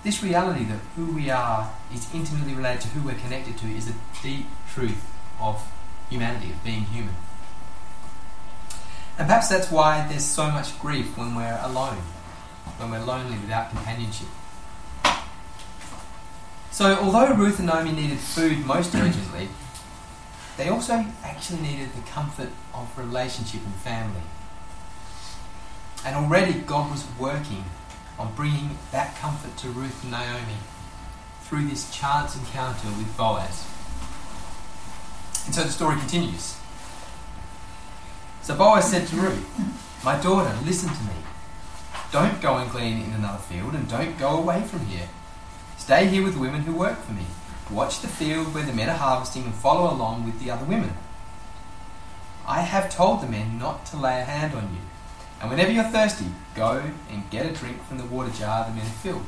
This 0.04 0.22
reality 0.22 0.64
that 0.64 0.78
who 0.96 1.06
we 1.06 1.30
are 1.30 1.70
is 1.92 2.12
intimately 2.14 2.54
related 2.54 2.82
to 2.82 2.88
who 2.88 3.06
we're 3.06 3.14
connected 3.14 3.58
to 3.58 3.66
is 3.66 3.88
a 3.88 3.94
deep 4.22 4.46
truth 4.68 5.04
of 5.40 5.62
humanity, 6.08 6.50
of 6.50 6.62
being 6.62 6.84
human. 6.84 7.14
And 9.18 9.26
perhaps 9.26 9.48
that's 9.48 9.70
why 9.70 10.06
there's 10.08 10.24
so 10.24 10.50
much 10.50 10.78
grief 10.78 11.16
when 11.18 11.34
we're 11.34 11.58
alone, 11.62 11.98
when 12.76 12.90
we're 12.90 13.04
lonely 13.04 13.38
without 13.38 13.70
companionship. 13.70 14.28
So, 16.70 16.96
although 16.96 17.34
Ruth 17.34 17.58
and 17.58 17.66
Naomi 17.66 17.92
needed 17.92 18.18
food 18.18 18.64
most 18.64 18.94
urgently, 18.94 19.48
they 20.56 20.68
also 20.68 21.04
actually 21.24 21.60
needed 21.60 21.92
the 21.94 22.02
comfort 22.02 22.50
of 22.74 22.96
relationship 22.96 23.62
and 23.64 23.74
family. 23.74 24.22
And 26.04 26.14
already 26.16 26.54
God 26.60 26.90
was 26.90 27.04
working 27.18 27.64
on 28.18 28.34
bringing 28.34 28.78
that 28.92 29.16
comfort 29.16 29.56
to 29.58 29.68
Ruth 29.68 30.02
and 30.02 30.12
Naomi 30.12 30.58
through 31.42 31.66
this 31.66 31.90
chance 31.90 32.36
encounter 32.36 32.88
with 32.88 33.16
Boaz. 33.16 33.66
And 35.46 35.54
so 35.54 35.62
the 35.62 35.70
story 35.70 35.96
continues. 35.96 36.56
So 38.42 38.56
Boaz 38.56 38.90
said 38.90 39.06
to 39.08 39.16
Ruth, 39.16 40.04
My 40.04 40.20
daughter, 40.20 40.54
listen 40.64 40.88
to 40.88 41.02
me. 41.04 41.27
Don't 42.10 42.40
go 42.40 42.56
and 42.56 42.70
glean 42.70 43.02
in 43.02 43.12
another 43.12 43.38
field, 43.38 43.74
and 43.74 43.88
don't 43.88 44.18
go 44.18 44.38
away 44.38 44.62
from 44.62 44.86
here. 44.86 45.08
Stay 45.76 46.06
here 46.06 46.22
with 46.22 46.34
the 46.34 46.40
women 46.40 46.62
who 46.62 46.74
work 46.74 46.98
for 47.02 47.12
me. 47.12 47.26
Watch 47.70 48.00
the 48.00 48.08
field 48.08 48.54
where 48.54 48.64
the 48.64 48.72
men 48.72 48.88
are 48.88 48.96
harvesting 48.96 49.44
and 49.44 49.54
follow 49.54 49.92
along 49.92 50.24
with 50.24 50.40
the 50.40 50.50
other 50.50 50.64
women. 50.64 50.94
I 52.46 52.62
have 52.62 52.88
told 52.88 53.20
the 53.20 53.26
men 53.26 53.58
not 53.58 53.84
to 53.86 53.98
lay 53.98 54.20
a 54.20 54.24
hand 54.24 54.54
on 54.54 54.72
you. 54.72 54.80
And 55.40 55.50
whenever 55.50 55.70
you're 55.70 55.84
thirsty, 55.84 56.26
go 56.54 56.82
and 57.10 57.30
get 57.30 57.44
a 57.44 57.52
drink 57.52 57.84
from 57.84 57.98
the 57.98 58.04
water 58.04 58.30
jar 58.30 58.64
the 58.64 58.74
men 58.74 58.86
have 58.86 58.94
filled. 58.94 59.26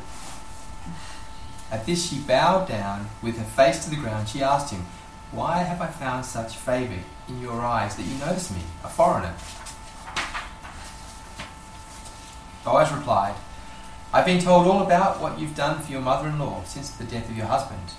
At 1.71 1.85
this 1.85 2.09
she 2.09 2.19
bowed 2.19 2.67
down 2.67 3.11
with 3.23 3.37
her 3.37 3.45
face 3.45 3.85
to 3.85 3.91
the 3.91 3.97
ground. 3.97 4.29
She 4.29 4.43
asked 4.43 4.73
him, 4.73 4.87
Why 5.33 5.59
have 5.59 5.83
I 5.83 5.87
found 5.87 6.25
such 6.25 6.57
favour 6.57 6.99
in 7.29 7.41
your 7.41 7.61
eyes 7.61 7.95
that 7.97 8.07
you 8.07 8.17
notice 8.19 8.51
me, 8.51 8.63
a 8.83 8.89
foreigner? 8.89 9.35
Boaz 12.65 12.93
replied, 12.93 13.35
I've 14.13 14.27
been 14.27 14.41
told 14.41 14.67
all 14.67 14.83
about 14.83 15.21
what 15.21 15.39
you've 15.39 15.55
done 15.55 15.81
for 15.81 15.91
your 15.93 16.01
mother 16.01 16.29
in 16.29 16.39
law 16.39 16.63
since 16.65 16.91
the 16.91 17.05
death 17.05 17.31
of 17.31 17.37
your 17.37 17.47
husband. 17.47 17.93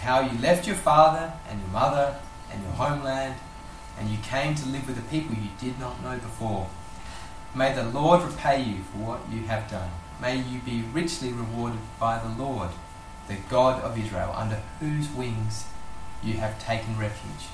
How 0.00 0.20
you 0.20 0.38
left 0.38 0.66
your 0.66 0.76
father 0.76 1.32
and 1.48 1.60
your 1.60 1.70
mother 1.70 2.16
and 2.52 2.62
your 2.62 2.72
homeland, 2.72 3.34
and 3.98 4.10
you 4.10 4.18
came 4.18 4.54
to 4.54 4.68
live 4.68 4.86
with 4.86 4.98
a 4.98 5.10
people 5.10 5.34
you 5.34 5.50
did 5.58 5.80
not 5.80 6.02
know 6.02 6.18
before. 6.18 6.68
May 7.54 7.72
the 7.72 7.84
Lord 7.84 8.22
repay 8.22 8.62
you 8.62 8.82
for 8.82 8.98
what 8.98 9.20
you 9.32 9.46
have 9.46 9.70
done. 9.70 9.90
May 10.20 10.36
you 10.36 10.60
be 10.60 10.82
richly 10.92 11.32
rewarded 11.32 11.80
by 11.98 12.18
the 12.18 12.28
Lord, 12.28 12.70
the 13.28 13.36
God 13.48 13.82
of 13.82 13.98
Israel, 13.98 14.32
under 14.36 14.62
whose 14.78 15.08
wings 15.10 15.66
you 16.22 16.34
have 16.34 16.62
taken 16.62 16.98
refuge. 16.98 17.48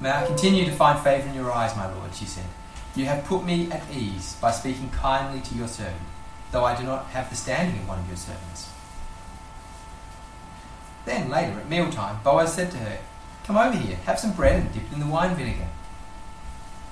May 0.00 0.10
I 0.10 0.26
continue 0.26 0.64
to 0.64 0.72
find 0.72 0.98
favour 0.98 1.28
in 1.28 1.34
your 1.34 1.52
eyes, 1.52 1.76
my 1.76 1.92
Lord, 1.92 2.14
she 2.14 2.24
said. 2.24 2.46
You 2.94 3.06
have 3.06 3.24
put 3.24 3.44
me 3.44 3.70
at 3.70 3.90
ease 3.90 4.36
by 4.40 4.50
speaking 4.50 4.90
kindly 4.90 5.40
to 5.40 5.54
your 5.54 5.68
servant, 5.68 6.02
though 6.50 6.64
I 6.64 6.76
do 6.76 6.84
not 6.84 7.06
have 7.06 7.30
the 7.30 7.36
standing 7.36 7.80
of 7.80 7.88
one 7.88 8.00
of 8.00 8.08
your 8.08 8.16
servants. 8.16 8.70
Then, 11.06 11.30
later, 11.30 11.58
at 11.58 11.68
mealtime, 11.68 12.18
Boaz 12.22 12.54
said 12.54 12.70
to 12.72 12.76
her, 12.78 12.98
Come 13.44 13.56
over 13.56 13.76
here, 13.76 13.96
have 14.04 14.20
some 14.20 14.34
bread 14.34 14.60
and 14.60 14.72
dip 14.72 14.84
it 14.84 14.92
in 14.92 15.00
the 15.00 15.06
wine 15.06 15.34
vinegar. 15.34 15.68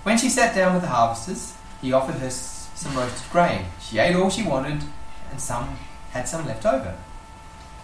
When 0.02 0.19
she 0.19 0.30
sat 0.30 0.54
down 0.54 0.73
with 0.73 0.83
the 0.83 0.88
harvesters, 0.88 1.54
he 1.83 1.92
offered 1.92 2.16
her 2.16 2.30
some 2.30 2.97
roasted 2.97 3.30
grain. 3.30 3.66
She 3.80 3.99
ate 3.99 4.16
all 4.16 4.30
she 4.30 4.42
wanted, 4.42 4.83
and 5.30 5.40
some 5.40 5.78
had 6.12 6.26
some 6.26 6.47
left 6.47 6.64
over. 6.64 6.97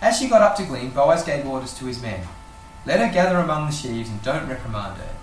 As 0.00 0.18
she 0.18 0.28
got 0.28 0.42
up 0.42 0.56
to 0.56 0.64
glean, 0.64 0.90
Boaz 0.90 1.23
gave 1.23 1.46
orders 1.46 1.75
to 1.78 1.87
his 1.87 2.02
men 2.02 2.26
Let 2.85 3.00
her 3.00 3.12
gather 3.12 3.38
among 3.38 3.66
the 3.66 3.73
sheaves 3.73 4.08
and 4.08 4.23
don't 4.23 4.49
reprimand 4.49 4.99
her. 4.99 5.14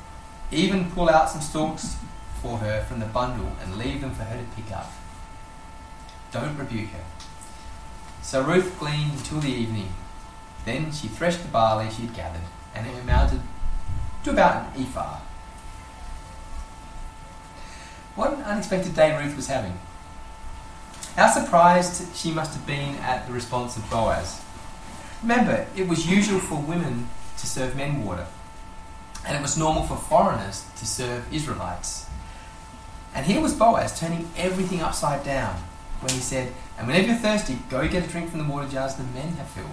Even 0.52 0.92
pull 0.92 1.10
out 1.10 1.30
some 1.30 1.42
stalks 1.42 1.98
for 2.44 2.58
her 2.58 2.84
from 2.84 3.00
the 3.00 3.06
bundle 3.06 3.54
and 3.62 3.78
leave 3.78 4.02
them 4.02 4.12
for 4.12 4.24
her 4.24 4.38
to 4.38 4.62
pick 4.62 4.72
up. 4.76 4.92
Don't 6.32 6.58
rebuke 6.58 6.90
her. 6.90 7.06
So 8.22 8.44
Ruth 8.44 8.78
gleaned 8.78 9.14
until 9.14 9.40
the 9.40 9.50
evening. 9.50 9.94
Then 10.66 10.92
she 10.92 11.08
threshed 11.08 11.42
the 11.42 11.48
barley 11.48 11.90
she 11.90 12.04
had 12.04 12.16
gathered, 12.16 12.42
and 12.76 12.86
it 12.86 13.02
amounted 13.02 13.42
to 14.24 14.32
about 14.32 14.76
an 14.76 14.82
ephah. 14.84 15.20
What 18.16 18.34
an 18.34 18.44
unexpected 18.44 18.94
day 18.94 19.18
Ruth 19.18 19.36
was 19.36 19.48
having. 19.48 19.80
How 21.16 21.30
surprised 21.30 22.16
she 22.16 22.32
must 22.32 22.54
have 22.54 22.66
been 22.66 22.96
at 22.96 23.26
the 23.28 23.34
response 23.34 23.78
of 23.78 23.90
Boaz. 23.90 24.42
Remember, 25.22 25.68
it 25.76 25.88
was 25.88 26.10
usual 26.10 26.40
for 26.40 26.60
women 26.60 27.10
to 27.38 27.48
serve 27.48 27.76
men 27.76 28.04
water, 28.04 28.28
and 29.26 29.38
it 29.38 29.42
was 29.42 29.58
normal 29.58 29.84
for 29.84 29.96
foreigners 29.96 30.66
to 30.78 30.86
serve 30.86 31.32
Israelites. 31.34 32.08
And 33.16 33.26
here 33.26 33.42
was 33.42 33.54
Boaz 33.54 34.00
turning 34.00 34.30
everything 34.36 34.82
upside 34.82 35.24
down 35.24 35.56
when 36.00 36.14
he 36.14 36.20
said, 36.20 36.54
And 36.78 36.88
whenever 36.88 37.08
you're 37.08 37.18
thirsty, 37.18 37.60
go 37.70 37.88
get 37.88 38.06
a 38.06 38.08
drink 38.08 38.32
from 38.32 38.40
the 38.40 38.52
water 38.52 38.68
jars 38.68 38.96
the 38.96 39.04
men 39.04 39.34
have 39.34 39.48
filled. 39.48 39.70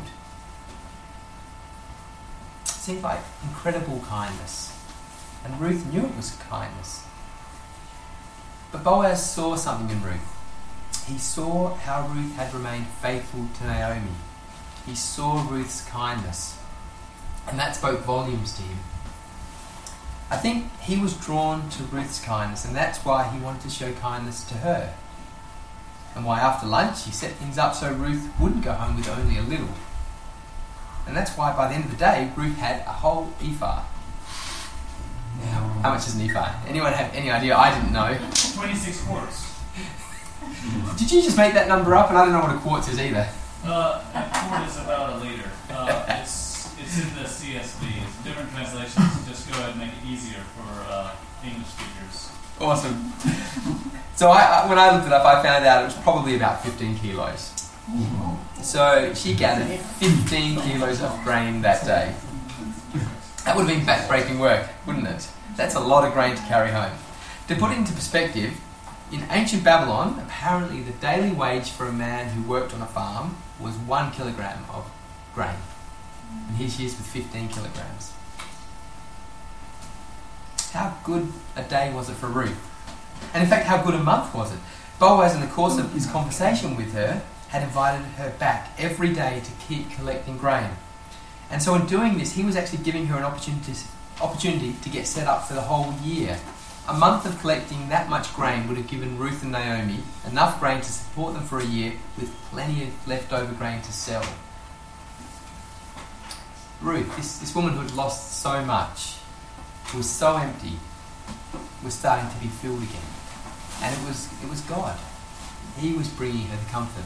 It 2.64 2.68
seemed 2.68 3.02
like 3.02 3.20
incredible 3.42 4.04
kindness. 4.06 4.76
And 5.44 5.60
Ruth 5.60 5.86
knew 5.86 6.04
it 6.04 6.16
was 6.16 6.36
kindness. 6.48 7.04
But 8.72 8.84
Boaz 8.84 9.30
saw 9.30 9.56
something 9.56 9.96
in 9.96 10.02
Ruth. 10.02 10.36
He 11.06 11.18
saw 11.18 11.74
how 11.74 12.06
Ruth 12.08 12.36
had 12.36 12.52
remained 12.54 12.86
faithful 12.86 13.48
to 13.58 13.64
Naomi. 13.64 14.12
He 14.86 14.94
saw 14.94 15.46
Ruth's 15.48 15.84
kindness. 15.86 16.58
And 17.48 17.58
that 17.58 17.74
spoke 17.74 18.00
volumes 18.00 18.52
to 18.56 18.62
him. 18.62 18.78
I 20.30 20.36
think 20.36 20.70
he 20.80 20.96
was 20.96 21.14
drawn 21.14 21.68
to 21.70 21.82
Ruth's 21.84 22.20
kindness, 22.20 22.64
and 22.64 22.74
that's 22.74 23.04
why 23.04 23.28
he 23.28 23.38
wanted 23.40 23.62
to 23.62 23.70
show 23.70 23.92
kindness 23.94 24.44
to 24.44 24.54
her. 24.58 24.94
And 26.14 26.24
why 26.24 26.40
after 26.40 26.66
lunch 26.66 27.04
he 27.04 27.12
set 27.12 27.32
things 27.32 27.58
up 27.58 27.74
so 27.74 27.92
Ruth 27.92 28.30
wouldn't 28.40 28.64
go 28.64 28.72
home 28.72 28.96
with 28.96 29.08
only 29.08 29.38
a 29.38 29.42
little. 29.42 29.74
And 31.06 31.16
that's 31.16 31.36
why 31.36 31.54
by 31.56 31.68
the 31.68 31.74
end 31.74 31.84
of 31.84 31.90
the 31.90 31.96
day, 31.96 32.30
Ruth 32.36 32.56
had 32.56 32.80
a 32.82 32.92
whole 32.92 33.32
ephah. 33.42 33.82
Now, 35.44 35.80
how 35.82 35.94
much 35.94 36.06
is 36.06 36.14
an 36.14 36.28
ephah? 36.28 36.52
Anyone 36.66 36.92
have 36.92 37.12
any 37.14 37.30
idea? 37.30 37.56
I 37.56 37.74
didn't 37.74 37.92
know. 37.92 38.16
26 38.54 39.04
quarts. 39.04 39.50
Did 40.96 41.10
you 41.10 41.22
just 41.22 41.36
make 41.36 41.54
that 41.54 41.68
number 41.68 41.94
up? 41.94 42.10
And 42.10 42.18
I 42.18 42.24
don't 42.24 42.32
know 42.32 42.40
what 42.40 42.54
a 42.54 42.58
quart 42.58 42.88
is 42.88 42.98
either. 43.00 43.28
Uh, 43.64 44.02
a 44.14 44.48
quart 44.48 44.68
is 44.68 44.76
about 44.76 45.14
a 45.14 45.16
liter. 45.24 45.50
Uh, 45.70 46.04
it's, 46.08 46.49
it's 46.82 46.98
in 46.98 47.14
the 47.14 47.28
CSB. 47.28 48.02
It's 48.02 48.24
different 48.24 48.50
translations. 48.50 49.28
Just 49.28 49.50
go 49.50 49.58
ahead 49.58 49.70
and 49.70 49.78
make 49.78 49.90
it 49.90 50.04
easier 50.06 50.40
for 50.56 50.68
uh, 50.90 51.14
English 51.44 51.68
speakers. 51.68 52.30
Awesome. 52.60 53.12
So 54.20 54.28
I, 54.28 54.42
I, 54.42 54.68
when 54.68 54.78
I 54.78 54.90
looked 54.94 55.06
it 55.06 55.14
up, 55.14 55.24
I 55.24 55.42
found 55.42 55.64
out 55.64 55.80
it 55.80 55.86
was 55.86 55.94
probably 55.94 56.36
about 56.36 56.62
15 56.62 56.98
kilos. 56.98 57.70
So 58.60 59.14
she 59.14 59.34
gathered 59.34 59.80
15 59.80 60.60
kilos 60.60 61.00
of 61.00 61.18
grain 61.24 61.62
that 61.62 61.86
day. 61.86 62.14
That 63.46 63.56
would 63.56 63.66
have 63.66 63.74
been 63.74 63.86
back-breaking 63.86 64.38
work, 64.38 64.68
wouldn't 64.86 65.06
it? 65.06 65.26
That's 65.56 65.74
a 65.74 65.80
lot 65.80 66.06
of 66.06 66.12
grain 66.12 66.36
to 66.36 66.42
carry 66.42 66.70
home. 66.70 66.92
To 67.48 67.56
put 67.56 67.72
it 67.72 67.78
into 67.78 67.94
perspective, 67.94 68.60
in 69.10 69.24
ancient 69.30 69.64
Babylon, 69.64 70.20
apparently 70.22 70.82
the 70.82 70.92
daily 70.92 71.32
wage 71.32 71.70
for 71.70 71.86
a 71.86 71.92
man 71.92 72.28
who 72.28 72.46
worked 72.46 72.74
on 72.74 72.82
a 72.82 72.86
farm 72.86 73.38
was 73.58 73.74
one 73.76 74.12
kilogram 74.12 74.66
of 74.70 74.90
grain. 75.34 75.56
And 76.48 76.56
here 76.56 76.68
she 76.68 76.86
is 76.86 76.96
with 76.96 77.06
15 77.06 77.48
kilograms. 77.48 78.12
How 80.72 80.96
good 81.04 81.32
a 81.56 81.62
day 81.62 81.92
was 81.92 82.08
it 82.08 82.14
for 82.14 82.28
Ruth? 82.28 82.58
And 83.34 83.42
in 83.42 83.48
fact, 83.48 83.66
how 83.66 83.82
good 83.82 83.94
a 83.94 84.02
month 84.02 84.34
was 84.34 84.52
it? 84.52 84.58
Boaz, 84.98 85.34
in 85.34 85.40
the 85.40 85.46
course 85.46 85.78
of 85.78 85.92
his 85.92 86.06
conversation 86.06 86.76
with 86.76 86.92
her, 86.92 87.22
had 87.48 87.62
invited 87.62 88.04
her 88.16 88.30
back 88.38 88.70
every 88.78 89.12
day 89.12 89.42
to 89.44 89.66
keep 89.66 89.90
collecting 89.90 90.36
grain. 90.36 90.70
And 91.50 91.60
so, 91.60 91.74
in 91.74 91.86
doing 91.86 92.18
this, 92.18 92.32
he 92.32 92.44
was 92.44 92.54
actually 92.54 92.84
giving 92.84 93.06
her 93.06 93.18
an 93.18 93.24
opportunity, 93.24 93.72
opportunity 94.20 94.74
to 94.82 94.88
get 94.88 95.06
set 95.06 95.26
up 95.26 95.48
for 95.48 95.54
the 95.54 95.62
whole 95.62 95.92
year. 96.04 96.38
A 96.88 96.94
month 96.94 97.26
of 97.26 97.38
collecting 97.40 97.88
that 97.88 98.08
much 98.08 98.32
grain 98.34 98.68
would 98.68 98.76
have 98.76 98.86
given 98.86 99.18
Ruth 99.18 99.42
and 99.42 99.52
Naomi 99.52 99.98
enough 100.26 100.60
grain 100.60 100.80
to 100.80 100.92
support 100.92 101.34
them 101.34 101.44
for 101.44 101.58
a 101.58 101.64
year 101.64 101.94
with 102.16 102.34
plenty 102.50 102.84
of 102.84 103.08
leftover 103.08 103.52
grain 103.52 103.82
to 103.82 103.92
sell. 103.92 104.24
Ruth, 106.80 107.14
this, 107.16 107.38
this 107.38 107.54
woman 107.54 107.74
who 107.74 107.80
had 107.80 107.94
lost 107.94 108.40
so 108.40 108.64
much, 108.64 109.16
who 109.86 109.98
was 109.98 110.08
so 110.08 110.36
empty, 110.36 110.74
was 111.84 111.94
starting 111.94 112.30
to 112.30 112.36
be 112.38 112.48
filled 112.48 112.82
again. 112.82 113.10
And 113.82 113.96
it 113.96 114.06
was, 114.06 114.28
it 114.42 114.48
was 114.48 114.60
God. 114.62 114.98
He 115.78 115.92
was 115.92 116.08
bringing 116.08 116.46
her 116.46 116.56
the 116.56 116.70
comfort. 116.70 117.04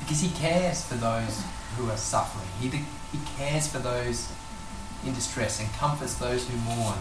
Because 0.00 0.20
He 0.20 0.30
cares 0.30 0.84
for 0.84 0.94
those 0.94 1.42
who 1.76 1.90
are 1.90 1.96
suffering. 1.96 2.48
He, 2.60 2.68
he 2.68 3.18
cares 3.36 3.68
for 3.68 3.78
those 3.78 4.30
in 5.04 5.14
distress 5.14 5.60
and 5.60 5.72
comforts 5.74 6.14
those 6.14 6.48
who 6.48 6.56
mourn. 6.58 6.98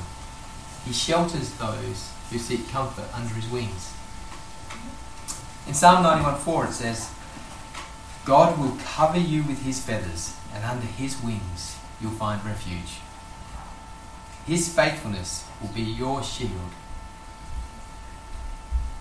He 0.86 0.94
shelters 0.94 1.52
those 1.54 2.12
who 2.30 2.38
seek 2.38 2.70
comfort 2.70 3.06
under 3.14 3.34
his 3.34 3.50
wings. 3.50 3.94
In 5.68 5.74
Psalm 5.74 6.04
91:4 6.04 6.70
it 6.70 6.74
says, 6.74 7.12
God 8.26 8.58
will 8.60 8.78
cover 8.84 9.20
you 9.20 9.44
with 9.44 9.64
his 9.64 9.80
feathers, 9.84 10.36
and 10.58 10.66
under 10.66 10.88
his 10.88 11.22
wings 11.22 11.78
you'll 12.02 12.12
find 12.12 12.44
refuge. 12.44 13.00
His 14.48 14.74
faithfulness 14.74 15.46
will 15.62 15.70
be 15.70 15.82
your 15.84 16.24
shield. 16.24 16.72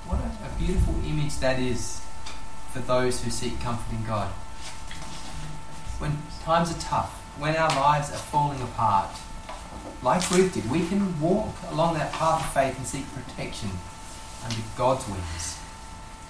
What 0.07 0.21
a, 0.21 0.47
a 0.47 0.59
beautiful 0.59 0.95
image 1.05 1.38
that 1.38 1.59
is 1.59 2.03
for 2.73 2.81
those 2.81 3.25
who 3.25 3.31
seek 3.31 3.59
comfort 3.61 3.90
in 3.90 4.05
God. 4.05 4.29
When 5.99 6.19
times 6.42 6.71
are 6.71 6.81
tough, 6.81 7.11
when 7.38 7.57
our 7.57 7.71
lives 7.71 8.11
are 8.11 8.19
falling 8.19 8.61
apart, 8.61 9.16
like 10.03 10.31
Ruth 10.31 10.53
did, 10.53 10.71
we 10.71 10.87
can 10.87 11.19
walk 11.21 11.55
along 11.71 11.95
that 11.95 12.12
path 12.12 12.45
of 12.45 12.53
faith 12.53 12.77
and 12.77 12.87
seek 12.87 13.07
protection 13.14 13.71
under 14.45 14.57
God's 14.77 15.09
wings, 15.09 15.59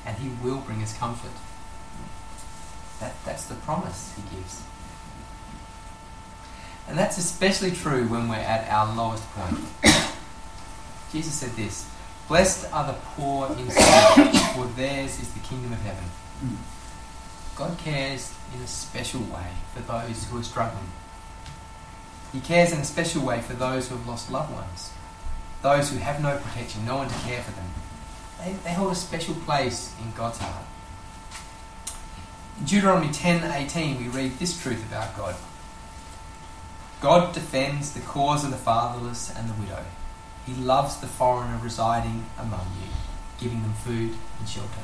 and 0.04 0.16
He 0.18 0.30
will 0.42 0.58
bring 0.58 0.82
us 0.82 0.96
comfort. 0.96 1.32
That, 3.00 3.14
that's 3.24 3.46
the 3.46 3.56
promise 3.56 4.14
He 4.14 4.36
gives. 4.36 4.62
And 6.88 6.96
that's 6.96 7.18
especially 7.18 7.72
true 7.72 8.06
when 8.08 8.28
we're 8.28 8.36
at 8.36 8.68
our 8.70 8.94
lowest 8.94 9.24
point. 9.34 9.58
Jesus 11.12 11.34
said 11.34 11.50
this 11.52 11.88
Blessed 12.28 12.72
are 12.72 12.86
the 12.86 12.98
poor 13.14 13.48
in 13.56 13.70
spirit, 13.70 14.36
for 14.54 14.66
theirs 14.76 15.20
is 15.20 15.32
the 15.32 15.40
kingdom 15.40 15.72
of 15.72 15.80
heaven. 15.80 16.04
God 17.56 17.78
cares 17.78 18.34
in 18.54 18.60
a 18.60 18.66
special 18.66 19.20
way 19.20 19.50
for 19.74 19.80
those 19.80 20.24
who 20.28 20.38
are 20.38 20.42
struggling. 20.42 20.90
He 22.32 22.40
cares 22.40 22.72
in 22.72 22.80
a 22.80 22.84
special 22.84 23.24
way 23.24 23.40
for 23.40 23.54
those 23.54 23.88
who 23.88 23.96
have 23.96 24.06
lost 24.06 24.30
loved 24.30 24.52
ones, 24.52 24.92
those 25.62 25.90
who 25.90 25.98
have 25.98 26.20
no 26.20 26.36
protection, 26.36 26.84
no 26.84 26.96
one 26.96 27.08
to 27.08 27.14
care 27.20 27.42
for 27.42 27.52
them. 27.52 27.70
They, 28.40 28.52
they 28.64 28.74
hold 28.74 28.92
a 28.92 28.96
special 28.96 29.34
place 29.34 29.94
in 30.02 30.12
God's 30.12 30.38
heart. 30.38 30.66
In 32.58 32.66
Deuteronomy 32.66 33.08
10:18 33.08 33.98
we 33.98 34.08
read 34.08 34.38
this 34.38 34.60
truth 34.60 34.84
about 34.86 35.16
God. 35.16 35.34
God 37.00 37.34
defends 37.34 37.92
the 37.92 38.00
cause 38.00 38.44
of 38.44 38.50
the 38.50 38.56
fatherless 38.56 39.32
and 39.36 39.48
the 39.48 39.60
widow. 39.60 39.84
He 40.46 40.54
loves 40.54 40.96
the 40.96 41.06
foreigner 41.06 41.58
residing 41.62 42.26
among 42.38 42.66
you, 42.80 42.88
giving 43.38 43.62
them 43.62 43.74
food 43.74 44.14
and 44.38 44.48
shelter. 44.48 44.80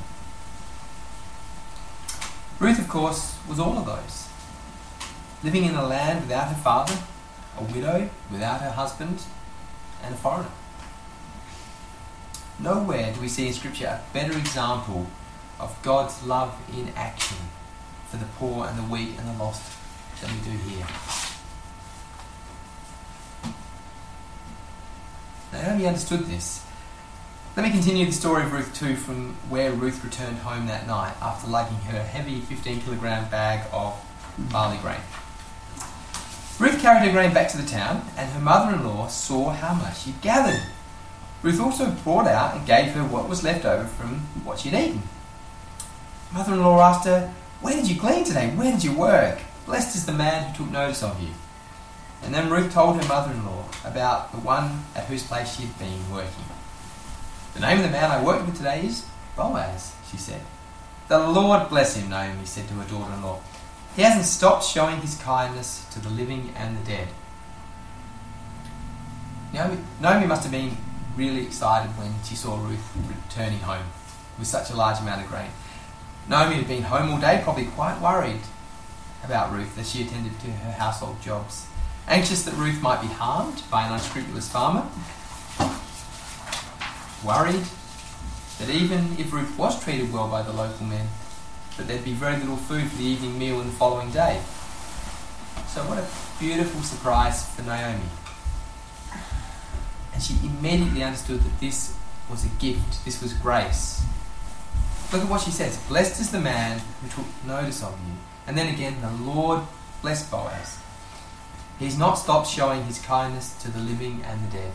Ruth, 2.59 2.79
of 2.79 2.87
course, 2.87 3.37
was 3.49 3.59
all 3.59 3.77
of 3.77 3.85
those. 3.85 4.29
Living 5.43 5.65
in 5.65 5.75
a 5.75 5.85
land 5.85 6.21
without 6.21 6.49
her 6.49 6.61
father, 6.61 6.97
a 7.57 7.63
widow 7.63 8.09
without 8.31 8.61
her 8.61 8.71
husband, 8.71 9.23
and 10.03 10.13
a 10.13 10.17
foreigner. 10.17 10.49
Nowhere 12.59 13.11
do 13.13 13.21
we 13.21 13.27
see 13.27 13.47
in 13.47 13.53
Scripture 13.53 13.87
a 13.87 14.13
better 14.13 14.37
example 14.37 15.07
of 15.59 15.77
God's 15.81 16.23
love 16.23 16.55
in 16.71 16.89
action 16.95 17.37
for 18.09 18.17
the 18.17 18.25
poor 18.37 18.67
and 18.67 18.77
the 18.77 18.83
weak 18.83 19.17
and 19.17 19.27
the 19.27 19.43
lost 19.43 19.63
than 20.21 20.31
we 20.33 20.51
do 20.51 20.57
here. 20.57 20.85
Naomi 25.53 25.85
understood 25.85 26.25
this. 26.25 26.65
Let 27.55 27.63
me 27.63 27.71
continue 27.71 28.07
the 28.07 28.11
story 28.11 28.41
of 28.41 28.51
Ruth 28.51 28.73
2 28.73 28.95
from 28.95 29.35
where 29.49 29.71
Ruth 29.71 30.03
returned 30.03 30.39
home 30.39 30.65
that 30.65 30.87
night 30.87 31.13
after 31.21 31.47
lugging 31.47 31.77
her 31.77 32.01
heavy 32.01 32.39
15 32.39 32.81
kilogram 32.81 33.29
bag 33.29 33.67
of 33.71 33.93
barley 34.51 34.77
grain. 34.77 34.99
Ruth 36.57 36.81
carried 36.81 37.05
her 37.05 37.11
grain 37.11 37.35
back 37.35 37.49
to 37.49 37.57
the 37.57 37.67
town, 37.67 38.03
and 38.17 38.31
her 38.31 38.39
mother 38.39 38.75
in 38.75 38.83
law 38.83 39.07
saw 39.07 39.51
how 39.51 39.75
much 39.75 40.01
she'd 40.01 40.21
gathered. 40.21 40.63
Ruth 41.43 41.59
also 41.59 41.91
brought 41.91 42.25
out 42.27 42.55
and 42.55 42.65
gave 42.65 42.93
her 42.93 43.03
what 43.03 43.29
was 43.29 43.43
left 43.43 43.63
over 43.63 43.85
from 43.85 44.21
what 44.43 44.59
she'd 44.59 44.73
eaten. 44.73 45.03
Mother 46.33 46.53
in 46.53 46.61
law 46.61 46.81
asked 46.81 47.05
her, 47.05 47.31
Where 47.61 47.75
did 47.75 47.87
you 47.87 47.99
glean 47.99 48.23
today? 48.23 48.49
Where 48.55 48.71
did 48.71 48.83
you 48.83 48.93
work? 48.93 49.39
Blessed 49.67 49.95
is 49.95 50.07
the 50.07 50.13
man 50.13 50.49
who 50.49 50.63
took 50.63 50.73
notice 50.73 51.03
of 51.03 51.21
you. 51.21 51.29
And 52.23 52.33
then 52.33 52.49
Ruth 52.49 52.73
told 52.73 52.99
her 52.99 53.07
mother 53.07 53.31
in 53.31 53.45
law 53.45 53.62
about 53.83 54.31
the 54.31 54.39
one 54.39 54.83
at 54.95 55.05
whose 55.05 55.23
place 55.23 55.55
she 55.55 55.63
had 55.63 55.77
been 55.77 56.11
working. 56.11 56.45
The 57.53 57.59
name 57.59 57.77
of 57.79 57.83
the 57.83 57.91
man 57.91 58.11
I 58.11 58.23
worked 58.23 58.45
with 58.45 58.57
today 58.57 58.85
is 58.85 59.05
Boaz, 59.35 59.93
she 60.09 60.17
said. 60.17 60.41
The 61.07 61.19
Lord 61.19 61.69
bless 61.69 61.95
him, 61.95 62.09
Naomi 62.09 62.45
said 62.45 62.67
to 62.69 62.73
her 62.75 62.89
daughter 62.89 63.13
in 63.13 63.21
law. 63.21 63.39
He 63.95 64.01
hasn't 64.01 64.25
stopped 64.25 64.65
showing 64.65 65.01
his 65.01 65.15
kindness 65.21 65.85
to 65.91 65.99
the 65.99 66.09
living 66.09 66.53
and 66.55 66.77
the 66.77 66.85
dead. 66.85 67.09
Naomi, 69.53 69.77
Naomi 70.01 70.25
must 70.25 70.43
have 70.43 70.51
been 70.51 70.77
really 71.15 71.45
excited 71.45 71.91
when 71.91 72.11
she 72.23 72.35
saw 72.35 72.57
Ruth 72.57 72.97
returning 73.07 73.59
home 73.59 73.85
with 74.39 74.47
such 74.47 74.71
a 74.71 74.75
large 74.75 74.99
amount 74.99 75.21
of 75.21 75.29
grain. 75.29 75.49
Naomi 76.27 76.55
had 76.55 76.67
been 76.67 76.83
home 76.83 77.11
all 77.11 77.19
day, 77.19 77.41
probably 77.43 77.65
quite 77.65 78.01
worried 78.01 78.41
about 79.23 79.51
Ruth 79.51 79.77
as 79.77 79.91
she 79.91 80.03
attended 80.03 80.39
to 80.39 80.47
her 80.51 80.71
household 80.71 81.21
jobs. 81.21 81.67
Anxious 82.07 82.43
that 82.43 82.53
Ruth 82.55 82.81
might 82.81 83.01
be 83.01 83.07
harmed 83.07 83.63
by 83.71 83.85
an 83.87 83.93
unscrupulous 83.93 84.49
farmer. 84.49 84.85
Worried 87.23 87.63
that 88.59 88.69
even 88.69 89.17
if 89.17 89.31
Ruth 89.31 89.57
was 89.57 89.81
treated 89.83 90.11
well 90.11 90.27
by 90.27 90.41
the 90.41 90.51
local 90.51 90.85
men, 90.85 91.07
that 91.77 91.87
there'd 91.87 92.03
be 92.03 92.13
very 92.13 92.37
little 92.37 92.57
food 92.57 92.89
for 92.89 92.97
the 92.97 93.03
evening 93.03 93.39
meal 93.39 93.59
and 93.59 93.69
the 93.69 93.75
following 93.75 94.11
day. 94.11 94.41
So 95.67 95.81
what 95.83 95.97
a 95.97 96.07
beautiful 96.39 96.81
surprise 96.81 97.49
for 97.55 97.63
Naomi. 97.63 98.03
And 100.13 100.21
she 100.21 100.35
immediately 100.43 101.03
understood 101.03 101.41
that 101.41 101.59
this 101.59 101.95
was 102.29 102.45
a 102.45 102.49
gift, 102.59 103.05
this 103.05 103.21
was 103.21 103.33
grace. 103.33 104.03
Look 105.11 105.23
at 105.23 105.29
what 105.29 105.41
she 105.41 105.51
says 105.51 105.77
Blessed 105.87 106.19
is 106.19 106.31
the 106.31 106.39
man 106.39 106.81
who 107.01 107.09
took 107.09 107.25
notice 107.45 107.81
of 107.81 107.97
you. 108.05 108.13
And 108.45 108.57
then 108.57 108.73
again, 108.73 109.01
the 109.01 109.11
Lord 109.11 109.61
bless 110.01 110.29
Boaz. 110.29 110.82
He's 111.79 111.97
not 111.97 112.15
stopped 112.15 112.47
showing 112.47 112.83
his 112.83 112.99
kindness 112.99 113.55
to 113.63 113.71
the 113.71 113.79
living 113.79 114.23
and 114.25 114.47
the 114.47 114.57
dead. 114.57 114.71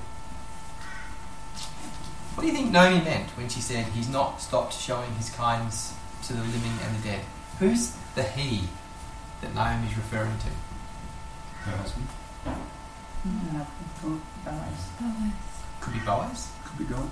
What 2.34 2.42
do 2.42 2.46
you 2.46 2.54
think 2.54 2.70
Naomi 2.70 3.02
meant 3.04 3.30
when 3.30 3.48
she 3.48 3.60
said 3.60 3.86
he's 3.86 4.08
not 4.08 4.40
stopped 4.40 4.72
showing 4.72 5.12
his 5.14 5.30
kindness 5.30 5.94
to 6.24 6.32
the 6.34 6.42
living 6.42 6.72
and 6.84 6.96
the 6.96 7.08
dead? 7.08 7.24
Who's 7.58 7.96
the 8.14 8.22
he 8.22 8.68
that 9.40 9.54
Naomi 9.54 9.88
is 9.88 9.96
referring 9.96 10.38
to? 10.38 11.68
Her 11.68 11.76
husband. 11.76 12.06
No, 13.52 13.66
for 13.96 14.20
Boaz. 14.44 14.88
Could 15.80 15.92
be 15.94 15.98
Boaz. 16.00 16.52
Could 16.64 16.78
be 16.78 16.84
God. 16.84 17.10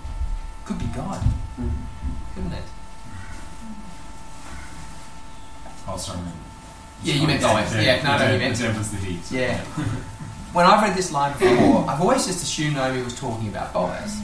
Could 0.65 0.79
be 0.79 0.87
God. 0.87 1.23
Mm. 1.61 1.71
Couldn't 2.35 2.53
it? 2.53 2.63
Oh, 5.89 5.97
sorry. 5.97 6.21
Yeah, 7.03 7.15
you 7.15 7.27
meant 7.27 7.43
oh, 7.45 7.49
Boaz. 7.49 7.75
Yeah, 7.75 8.03
no, 8.03 8.19
no, 8.19 8.33
you 8.33 8.39
meant- 8.39 8.79
was 8.79 8.91
the 8.91 8.97
he. 8.99 9.21
so- 9.23 9.35
Yeah. 9.37 9.65
When 10.53 10.65
I've 10.65 10.83
read 10.83 10.97
this 10.97 11.13
line 11.13 11.35
before, 11.39 11.85
I've 11.87 12.01
always 12.01 12.25
just 12.25 12.43
assumed 12.43 12.77
Naomi 12.77 13.03
was 13.03 13.15
talking 13.15 13.49
about 13.49 13.75
Boaz. 13.75 14.23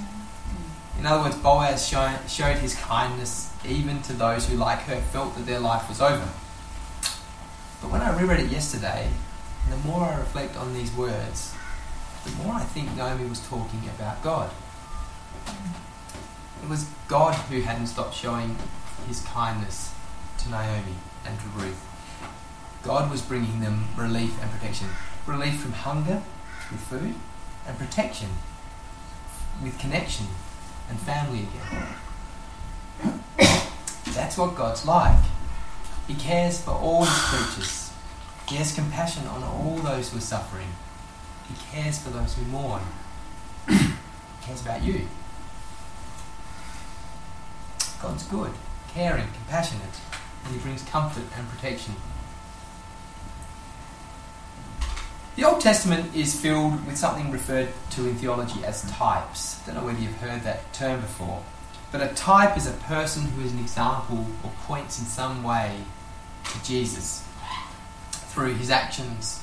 In 0.98 1.04
other 1.04 1.22
words, 1.24 1.36
Boaz 1.36 1.86
show, 1.86 2.10
showed 2.26 2.56
his 2.56 2.74
kindness 2.74 3.52
even 3.68 4.00
to 4.02 4.14
those 4.14 4.48
who, 4.48 4.56
like 4.56 4.78
her, 4.84 4.96
felt 5.12 5.36
that 5.36 5.44
their 5.44 5.60
life 5.60 5.86
was 5.90 6.00
over. 6.00 6.26
But 7.82 7.90
when 7.90 8.00
I 8.00 8.18
reread 8.18 8.40
it 8.40 8.50
yesterday, 8.50 9.10
and 9.64 9.72
the 9.72 9.86
more 9.88 10.04
I 10.04 10.16
reflect 10.16 10.56
on 10.56 10.72
these 10.72 10.90
words, 10.94 11.52
the 12.24 12.30
more 12.42 12.54
I 12.54 12.62
think 12.62 12.96
Naomi 12.96 13.28
was 13.28 13.46
talking 13.48 13.82
about 13.94 14.22
God. 14.22 14.50
It 16.62 16.68
was 16.68 16.86
God 17.08 17.34
who 17.34 17.60
hadn't 17.60 17.88
stopped 17.88 18.14
showing 18.14 18.56
his 19.06 19.20
kindness 19.22 19.92
to 20.38 20.48
Naomi 20.50 20.94
and 21.26 21.38
to 21.38 21.46
Ruth. 21.48 21.91
God 22.82 23.10
was 23.10 23.22
bringing 23.22 23.60
them 23.60 23.88
relief 23.96 24.40
and 24.42 24.50
protection. 24.50 24.88
Relief 25.26 25.60
from 25.60 25.72
hunger 25.72 26.22
with 26.70 26.80
food, 26.80 27.14
and 27.66 27.78
protection 27.78 28.28
with 29.62 29.78
connection 29.78 30.26
and 30.88 30.98
family 30.98 31.46
again. 31.46 33.16
That's 34.14 34.36
what 34.36 34.56
God's 34.56 34.84
like. 34.84 35.24
He 36.08 36.14
cares 36.14 36.60
for 36.60 36.72
all 36.72 37.04
his 37.04 37.18
creatures. 37.24 37.92
He 38.48 38.56
has 38.56 38.74
compassion 38.74 39.26
on 39.26 39.42
all 39.42 39.76
those 39.76 40.10
who 40.10 40.18
are 40.18 40.20
suffering. 40.20 40.68
He 41.48 41.54
cares 41.70 41.98
for 41.98 42.10
those 42.10 42.34
who 42.34 42.44
mourn. 42.46 42.82
he 43.68 43.94
cares 44.42 44.62
about 44.62 44.82
you. 44.82 45.06
God's 48.02 48.24
good, 48.24 48.52
caring, 48.92 49.28
compassionate, 49.32 50.00
and 50.44 50.54
he 50.54 50.60
brings 50.60 50.82
comfort 50.82 51.24
and 51.36 51.48
protection. 51.48 51.94
The 55.34 55.44
Old 55.44 55.62
Testament 55.62 56.14
is 56.14 56.38
filled 56.38 56.86
with 56.86 56.98
something 56.98 57.30
referred 57.30 57.68
to 57.90 58.06
in 58.06 58.16
theology 58.16 58.62
as 58.64 58.82
types. 58.90 59.60
I 59.62 59.66
don't 59.66 59.80
know 59.80 59.86
whether 59.86 59.98
you've 59.98 60.16
heard 60.18 60.42
that 60.42 60.72
term 60.74 61.00
before. 61.00 61.42
But 61.90 62.02
a 62.02 62.14
type 62.14 62.56
is 62.56 62.66
a 62.66 62.72
person 62.72 63.22
who 63.22 63.42
is 63.42 63.52
an 63.52 63.58
example 63.58 64.26
or 64.44 64.50
points 64.64 64.98
in 64.98 65.06
some 65.06 65.42
way 65.42 65.84
to 66.44 66.64
Jesus. 66.64 67.26
Through 68.12 68.54
his 68.54 68.70
actions, 68.70 69.42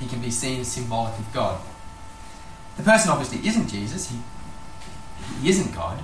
he 0.00 0.06
can 0.06 0.20
be 0.20 0.30
seen 0.30 0.60
as 0.60 0.68
symbolic 0.68 1.18
of 1.18 1.30
God. 1.34 1.60
The 2.78 2.82
person 2.82 3.10
obviously 3.10 3.46
isn't 3.46 3.68
Jesus, 3.68 4.10
he, 4.10 4.18
he 5.42 5.50
isn't 5.50 5.74
God, 5.74 5.98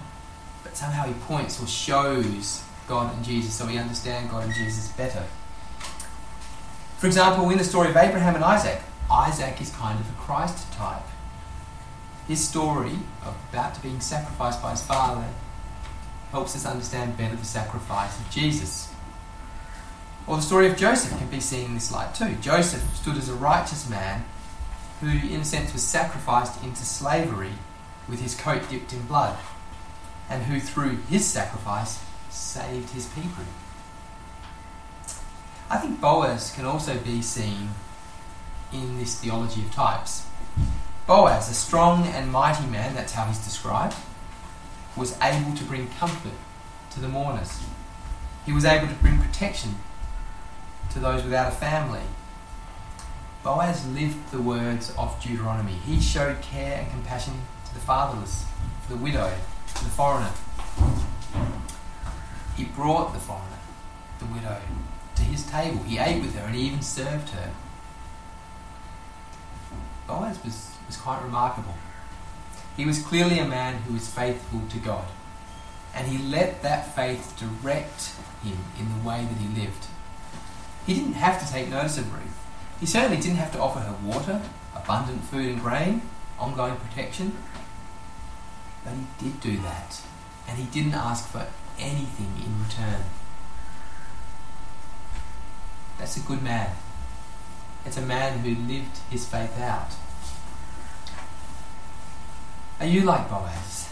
but 0.62 0.76
somehow 0.76 1.04
he 1.04 1.14
points 1.14 1.62
or 1.62 1.66
shows 1.66 2.62
God 2.88 3.14
and 3.14 3.24
Jesus 3.24 3.54
so 3.54 3.66
we 3.66 3.78
understand 3.78 4.30
God 4.30 4.44
and 4.44 4.54
Jesus 4.54 4.88
better. 4.88 5.22
For 6.98 7.06
example, 7.06 7.48
in 7.50 7.58
the 7.58 7.64
story 7.64 7.90
of 7.90 7.96
Abraham 7.96 8.34
and 8.34 8.44
Isaac, 8.44 8.82
Isaac 9.10 9.60
is 9.60 9.70
kind 9.70 9.98
of 9.98 10.08
a 10.08 10.12
Christ 10.14 10.72
type. 10.72 11.02
His 12.26 12.46
story 12.46 12.98
of 13.24 13.36
about 13.50 13.82
being 13.82 14.00
sacrificed 14.00 14.62
by 14.62 14.70
his 14.70 14.82
father 14.82 15.26
helps 16.30 16.56
us 16.56 16.66
understand 16.66 17.16
better 17.16 17.36
the 17.36 17.44
sacrifice 17.44 18.18
of 18.18 18.30
Jesus. 18.30 18.92
Or 20.26 20.36
the 20.36 20.42
story 20.42 20.68
of 20.68 20.76
Joseph 20.76 21.16
can 21.18 21.28
be 21.28 21.40
seen 21.40 21.66
in 21.66 21.74
this 21.74 21.92
light 21.92 22.14
too. 22.14 22.34
Joseph 22.40 22.96
stood 22.96 23.16
as 23.16 23.28
a 23.28 23.34
righteous 23.34 23.88
man 23.88 24.24
who, 25.00 25.08
in 25.08 25.40
a 25.40 25.44
sense, 25.44 25.72
was 25.72 25.82
sacrificed 25.82 26.62
into 26.64 26.82
slavery 26.84 27.52
with 28.08 28.20
his 28.20 28.34
coat 28.34 28.68
dipped 28.70 28.92
in 28.92 29.06
blood, 29.06 29.36
and 30.28 30.44
who, 30.44 30.60
through 30.60 30.96
his 31.08 31.26
sacrifice, 31.26 32.02
saved 32.30 32.90
his 32.90 33.06
people. 33.06 33.44
I 35.70 35.78
think 35.78 36.00
Boaz 36.00 36.52
can 36.54 36.64
also 36.64 36.98
be 36.98 37.22
seen 37.22 37.70
in 38.72 38.98
this 38.98 39.20
theology 39.20 39.62
of 39.62 39.72
types. 39.72 40.26
Boaz, 41.06 41.50
a 41.50 41.54
strong 41.54 42.06
and 42.06 42.32
mighty 42.32 42.66
man, 42.66 42.94
that's 42.94 43.12
how 43.12 43.24
he's 43.24 43.44
described, 43.44 43.94
was 44.96 45.18
able 45.20 45.54
to 45.54 45.64
bring 45.64 45.88
comfort 45.98 46.32
to 46.90 47.00
the 47.00 47.08
mourners. 47.08 47.62
He 48.46 48.52
was 48.52 48.64
able 48.64 48.88
to 48.88 48.94
bring 48.94 49.20
protection 49.20 49.76
to 50.90 50.98
those 50.98 51.24
without 51.24 51.52
a 51.52 51.56
family. 51.56 52.02
Boaz 53.42 53.86
lived 53.88 54.30
the 54.30 54.40
words 54.40 54.94
of 54.96 55.22
Deuteronomy. 55.22 55.72
He 55.72 56.00
showed 56.00 56.40
care 56.40 56.78
and 56.78 56.90
compassion 56.90 57.34
to 57.66 57.74
the 57.74 57.80
fatherless, 57.80 58.46
to 58.84 58.94
the 58.94 58.98
widow, 58.98 59.32
to 59.74 59.84
the 59.84 59.90
foreigner. 59.90 60.30
He 62.56 62.64
brought 62.64 63.12
the 63.12 63.18
foreigner, 63.18 63.58
the 64.18 64.26
widow, 64.26 64.60
to 65.16 65.22
his 65.22 65.44
table. 65.44 65.82
He 65.82 65.98
ate 65.98 66.22
with 66.22 66.34
her 66.36 66.46
and 66.46 66.54
he 66.54 66.62
even 66.62 66.80
served 66.82 67.30
her. 67.30 67.50
Boaz 70.06 70.42
was, 70.44 70.70
was 70.86 70.96
quite 70.96 71.22
remarkable. 71.22 71.74
He 72.76 72.84
was 72.84 73.02
clearly 73.02 73.38
a 73.38 73.44
man 73.44 73.82
who 73.82 73.94
was 73.94 74.08
faithful 74.08 74.62
to 74.68 74.78
God, 74.78 75.06
and 75.94 76.08
he 76.08 76.18
let 76.18 76.62
that 76.62 76.94
faith 76.94 77.34
direct 77.38 78.14
him 78.42 78.58
in 78.78 78.88
the 78.88 79.08
way 79.08 79.24
that 79.24 79.38
he 79.38 79.60
lived. 79.60 79.86
He 80.86 80.94
didn't 80.94 81.14
have 81.14 81.44
to 81.44 81.50
take 81.50 81.70
notice 81.70 81.98
of 81.98 82.12
Ruth. 82.12 82.38
He 82.80 82.86
certainly 82.86 83.16
didn't 83.16 83.36
have 83.36 83.52
to 83.52 83.60
offer 83.60 83.80
her 83.80 83.96
water, 84.04 84.42
abundant 84.74 85.24
food 85.24 85.46
and 85.46 85.60
grain, 85.60 86.02
ongoing 86.38 86.76
protection. 86.76 87.36
But 88.84 88.94
he 88.94 89.24
did 89.24 89.40
do 89.40 89.56
that, 89.62 90.02
and 90.48 90.58
he 90.58 90.64
didn't 90.64 90.94
ask 90.94 91.28
for 91.28 91.46
anything 91.78 92.32
in 92.44 92.62
return. 92.62 93.02
That's 95.98 96.16
a 96.16 96.20
good 96.20 96.42
man. 96.42 96.70
It's 97.84 97.96
a 97.96 98.02
man 98.02 98.38
who 98.38 98.50
lived 98.50 98.98
his 99.10 99.26
faith 99.26 99.58
out. 99.60 99.90
Are 102.80 102.86
you 102.86 103.02
like 103.02 103.28
Boaz? 103.28 103.90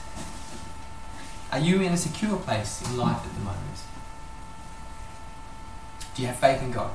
Are 1.52 1.58
you 1.58 1.82
in 1.82 1.92
a 1.92 1.96
secure 1.96 2.38
place 2.38 2.82
in 2.82 2.96
life 2.96 3.24
at 3.24 3.34
the 3.34 3.40
moment? 3.40 3.82
Do 6.14 6.22
you 6.22 6.28
have 6.28 6.38
faith 6.38 6.62
in 6.62 6.72
God? 6.72 6.90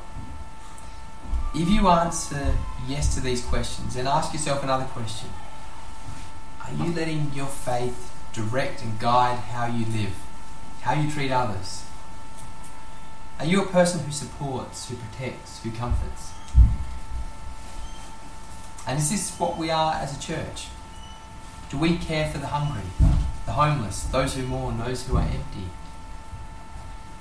If 1.56 1.70
you 1.70 1.88
answer 1.88 2.56
yes 2.88 3.14
to 3.16 3.22
these 3.22 3.44
questions, 3.44 3.96
then 3.96 4.08
ask 4.08 4.34
yourself 4.34 4.64
another 4.64 4.86
question. 4.86 5.30
Are 6.64 6.74
you 6.74 6.94
letting 6.94 7.32
your 7.34 7.48
faith 7.48 8.14
direct 8.34 8.84
and 8.84 9.00
guide 9.00 9.40
how 9.40 9.66
you 9.66 9.86
live, 9.86 10.14
how 10.82 10.94
you 10.94 11.10
treat 11.10 11.32
others? 11.32 11.86
Are 13.40 13.46
you 13.46 13.62
a 13.62 13.66
person 13.68 14.04
who 14.04 14.12
supports, 14.12 14.90
who 14.90 14.98
protects, 14.98 15.64
who 15.64 15.72
comforts? 15.72 16.32
And 18.88 19.00
is 19.00 19.10
this 19.10 19.38
what 19.38 19.58
we 19.58 19.69
are 19.69 19.95
as 19.95 20.17
a 20.17 20.19
church? 20.19 20.67
Do 21.69 21.78
we 21.78 21.97
care 21.97 22.30
for 22.32 22.38
the 22.38 22.47
hungry, 22.47 22.89
the 23.45 23.52
homeless, 23.52 24.04
those 24.04 24.36
who 24.36 24.47
mourn, 24.47 24.78
those 24.78 25.06
who 25.06 25.17
are 25.17 25.23
empty? 25.23 25.67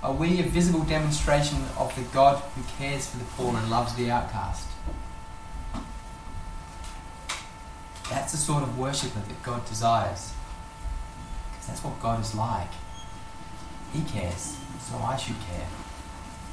Are 0.00 0.12
we 0.12 0.38
a 0.38 0.44
visible 0.44 0.85
demonstration 0.85 1.59
of 1.76 1.92
the 1.96 2.02
God 2.14 2.38
who 2.55 2.62
cares 2.79 3.09
for 3.09 3.18
the 3.18 3.24
poor 3.24 3.57
and 3.57 3.68
loves 3.68 3.96
the 3.96 4.09
outcast? 4.09 4.68
That's 8.09 8.31
the 8.31 8.38
sort 8.38 8.62
of 8.62 8.79
worshipper 8.79 9.18
that 9.18 9.42
God 9.42 9.66
desires. 9.66 10.33
Because 11.50 11.66
that's 11.66 11.83
what 11.83 12.00
God 12.00 12.20
is 12.20 12.37
like. 12.37 12.70
He 13.92 14.02
cares, 14.02 14.57
so 14.79 14.98
I 14.98 15.16
should 15.16 15.40
care. 15.50 15.66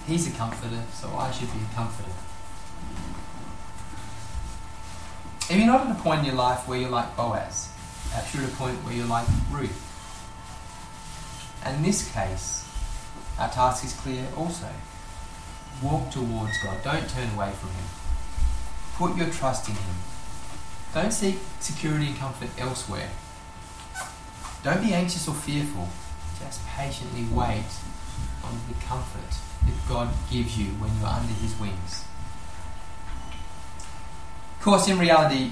He's 0.07 0.27
a 0.27 0.31
comforter, 0.31 0.81
so 0.91 1.09
I 1.15 1.29
should 1.29 1.53
be 1.53 1.59
a 1.59 1.75
comforter. 1.75 2.09
If 5.49 5.57
you're 5.57 5.67
not 5.67 5.85
at 5.85 5.91
a 5.91 5.99
point 6.01 6.19
in 6.21 6.25
your 6.27 6.35
life 6.35 6.67
where 6.67 6.79
you're 6.79 6.89
like 6.89 7.17
Boaz, 7.17 7.69
perhaps 8.09 8.33
you're 8.33 8.43
at 8.43 8.49
a 8.49 8.55
point 8.55 8.77
where 8.85 8.93
you're 8.93 9.05
like 9.05 9.27
Ruth. 9.51 9.89
And 11.65 11.77
in 11.77 11.83
this 11.83 12.09
case, 12.13 12.65
our 13.37 13.49
task 13.49 13.83
is 13.83 13.93
clear 13.93 14.25
also. 14.37 14.69
Walk 15.81 16.11
towards 16.11 16.53
God. 16.63 16.77
Don't 16.83 17.09
turn 17.09 17.29
away 17.35 17.51
from 17.51 17.69
Him. 17.69 17.85
Put 18.95 19.17
your 19.17 19.29
trust 19.33 19.67
in 19.67 19.75
Him. 19.75 19.95
Don't 20.93 21.11
seek 21.11 21.39
security 21.59 22.07
and 22.07 22.17
comfort 22.17 22.49
elsewhere. 22.57 23.09
Don't 24.63 24.81
be 24.81 24.93
anxious 24.93 25.27
or 25.27 25.35
fearful. 25.35 25.89
Just 26.39 26.65
patiently 26.67 27.25
wait 27.35 27.65
on 28.45 28.59
the 28.69 28.75
comfort 28.85 29.37
that 29.65 29.89
God 29.89 30.09
gives 30.31 30.57
you 30.57 30.67
when 30.79 30.91
you're 30.99 31.07
under 31.07 31.33
His 31.33 31.59
wings. 31.59 32.05
Of 34.63 34.67
course, 34.67 34.87
in 34.87 34.97
reality, 34.97 35.51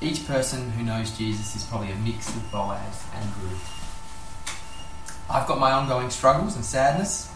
each 0.00 0.24
person 0.24 0.70
who 0.70 0.84
knows 0.84 1.18
Jesus 1.18 1.56
is 1.56 1.64
probably 1.64 1.90
a 1.90 1.96
mix 1.96 2.28
of 2.28 2.48
Boaz 2.52 3.04
and 3.12 3.28
Ruth. 3.38 4.46
I've 5.28 5.48
got 5.48 5.58
my 5.58 5.72
ongoing 5.72 6.10
struggles 6.10 6.54
and 6.54 6.64
sadness, 6.64 7.34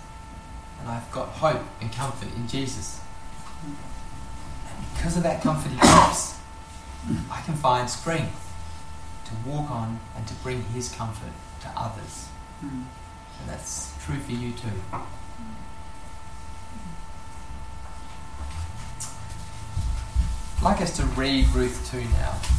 and 0.79 0.89
I've 0.89 1.11
got 1.11 1.31
hope 1.31 1.63
and 1.81 1.91
comfort 1.93 2.29
in 2.37 2.47
Jesus. 2.47 3.01
And 3.65 3.77
because 4.95 5.17
of 5.17 5.25
that 5.25 5.43
comfort 5.43 5.73
He 5.73 5.79
gives, 5.79 6.39
I 7.29 7.41
can 7.41 7.57
find 7.57 7.91
strength 7.91 8.55
to 9.25 9.51
walk 9.51 9.69
on 9.69 9.99
and 10.17 10.29
to 10.29 10.35
bring 10.45 10.63
His 10.67 10.95
comfort 10.95 11.33
to 11.63 11.69
others. 11.77 12.29
Hmm. 12.61 12.83
And 13.41 13.49
that's 13.49 13.93
true 14.05 14.21
for 14.21 14.31
you 14.31 14.53
too. 14.53 14.71
I'd 20.57 20.63
like 20.63 20.81
us 20.81 20.97
to 20.97 21.05
read 21.05 21.47
Ruth 21.49 21.87
2 21.91 22.01
now. 22.01 22.57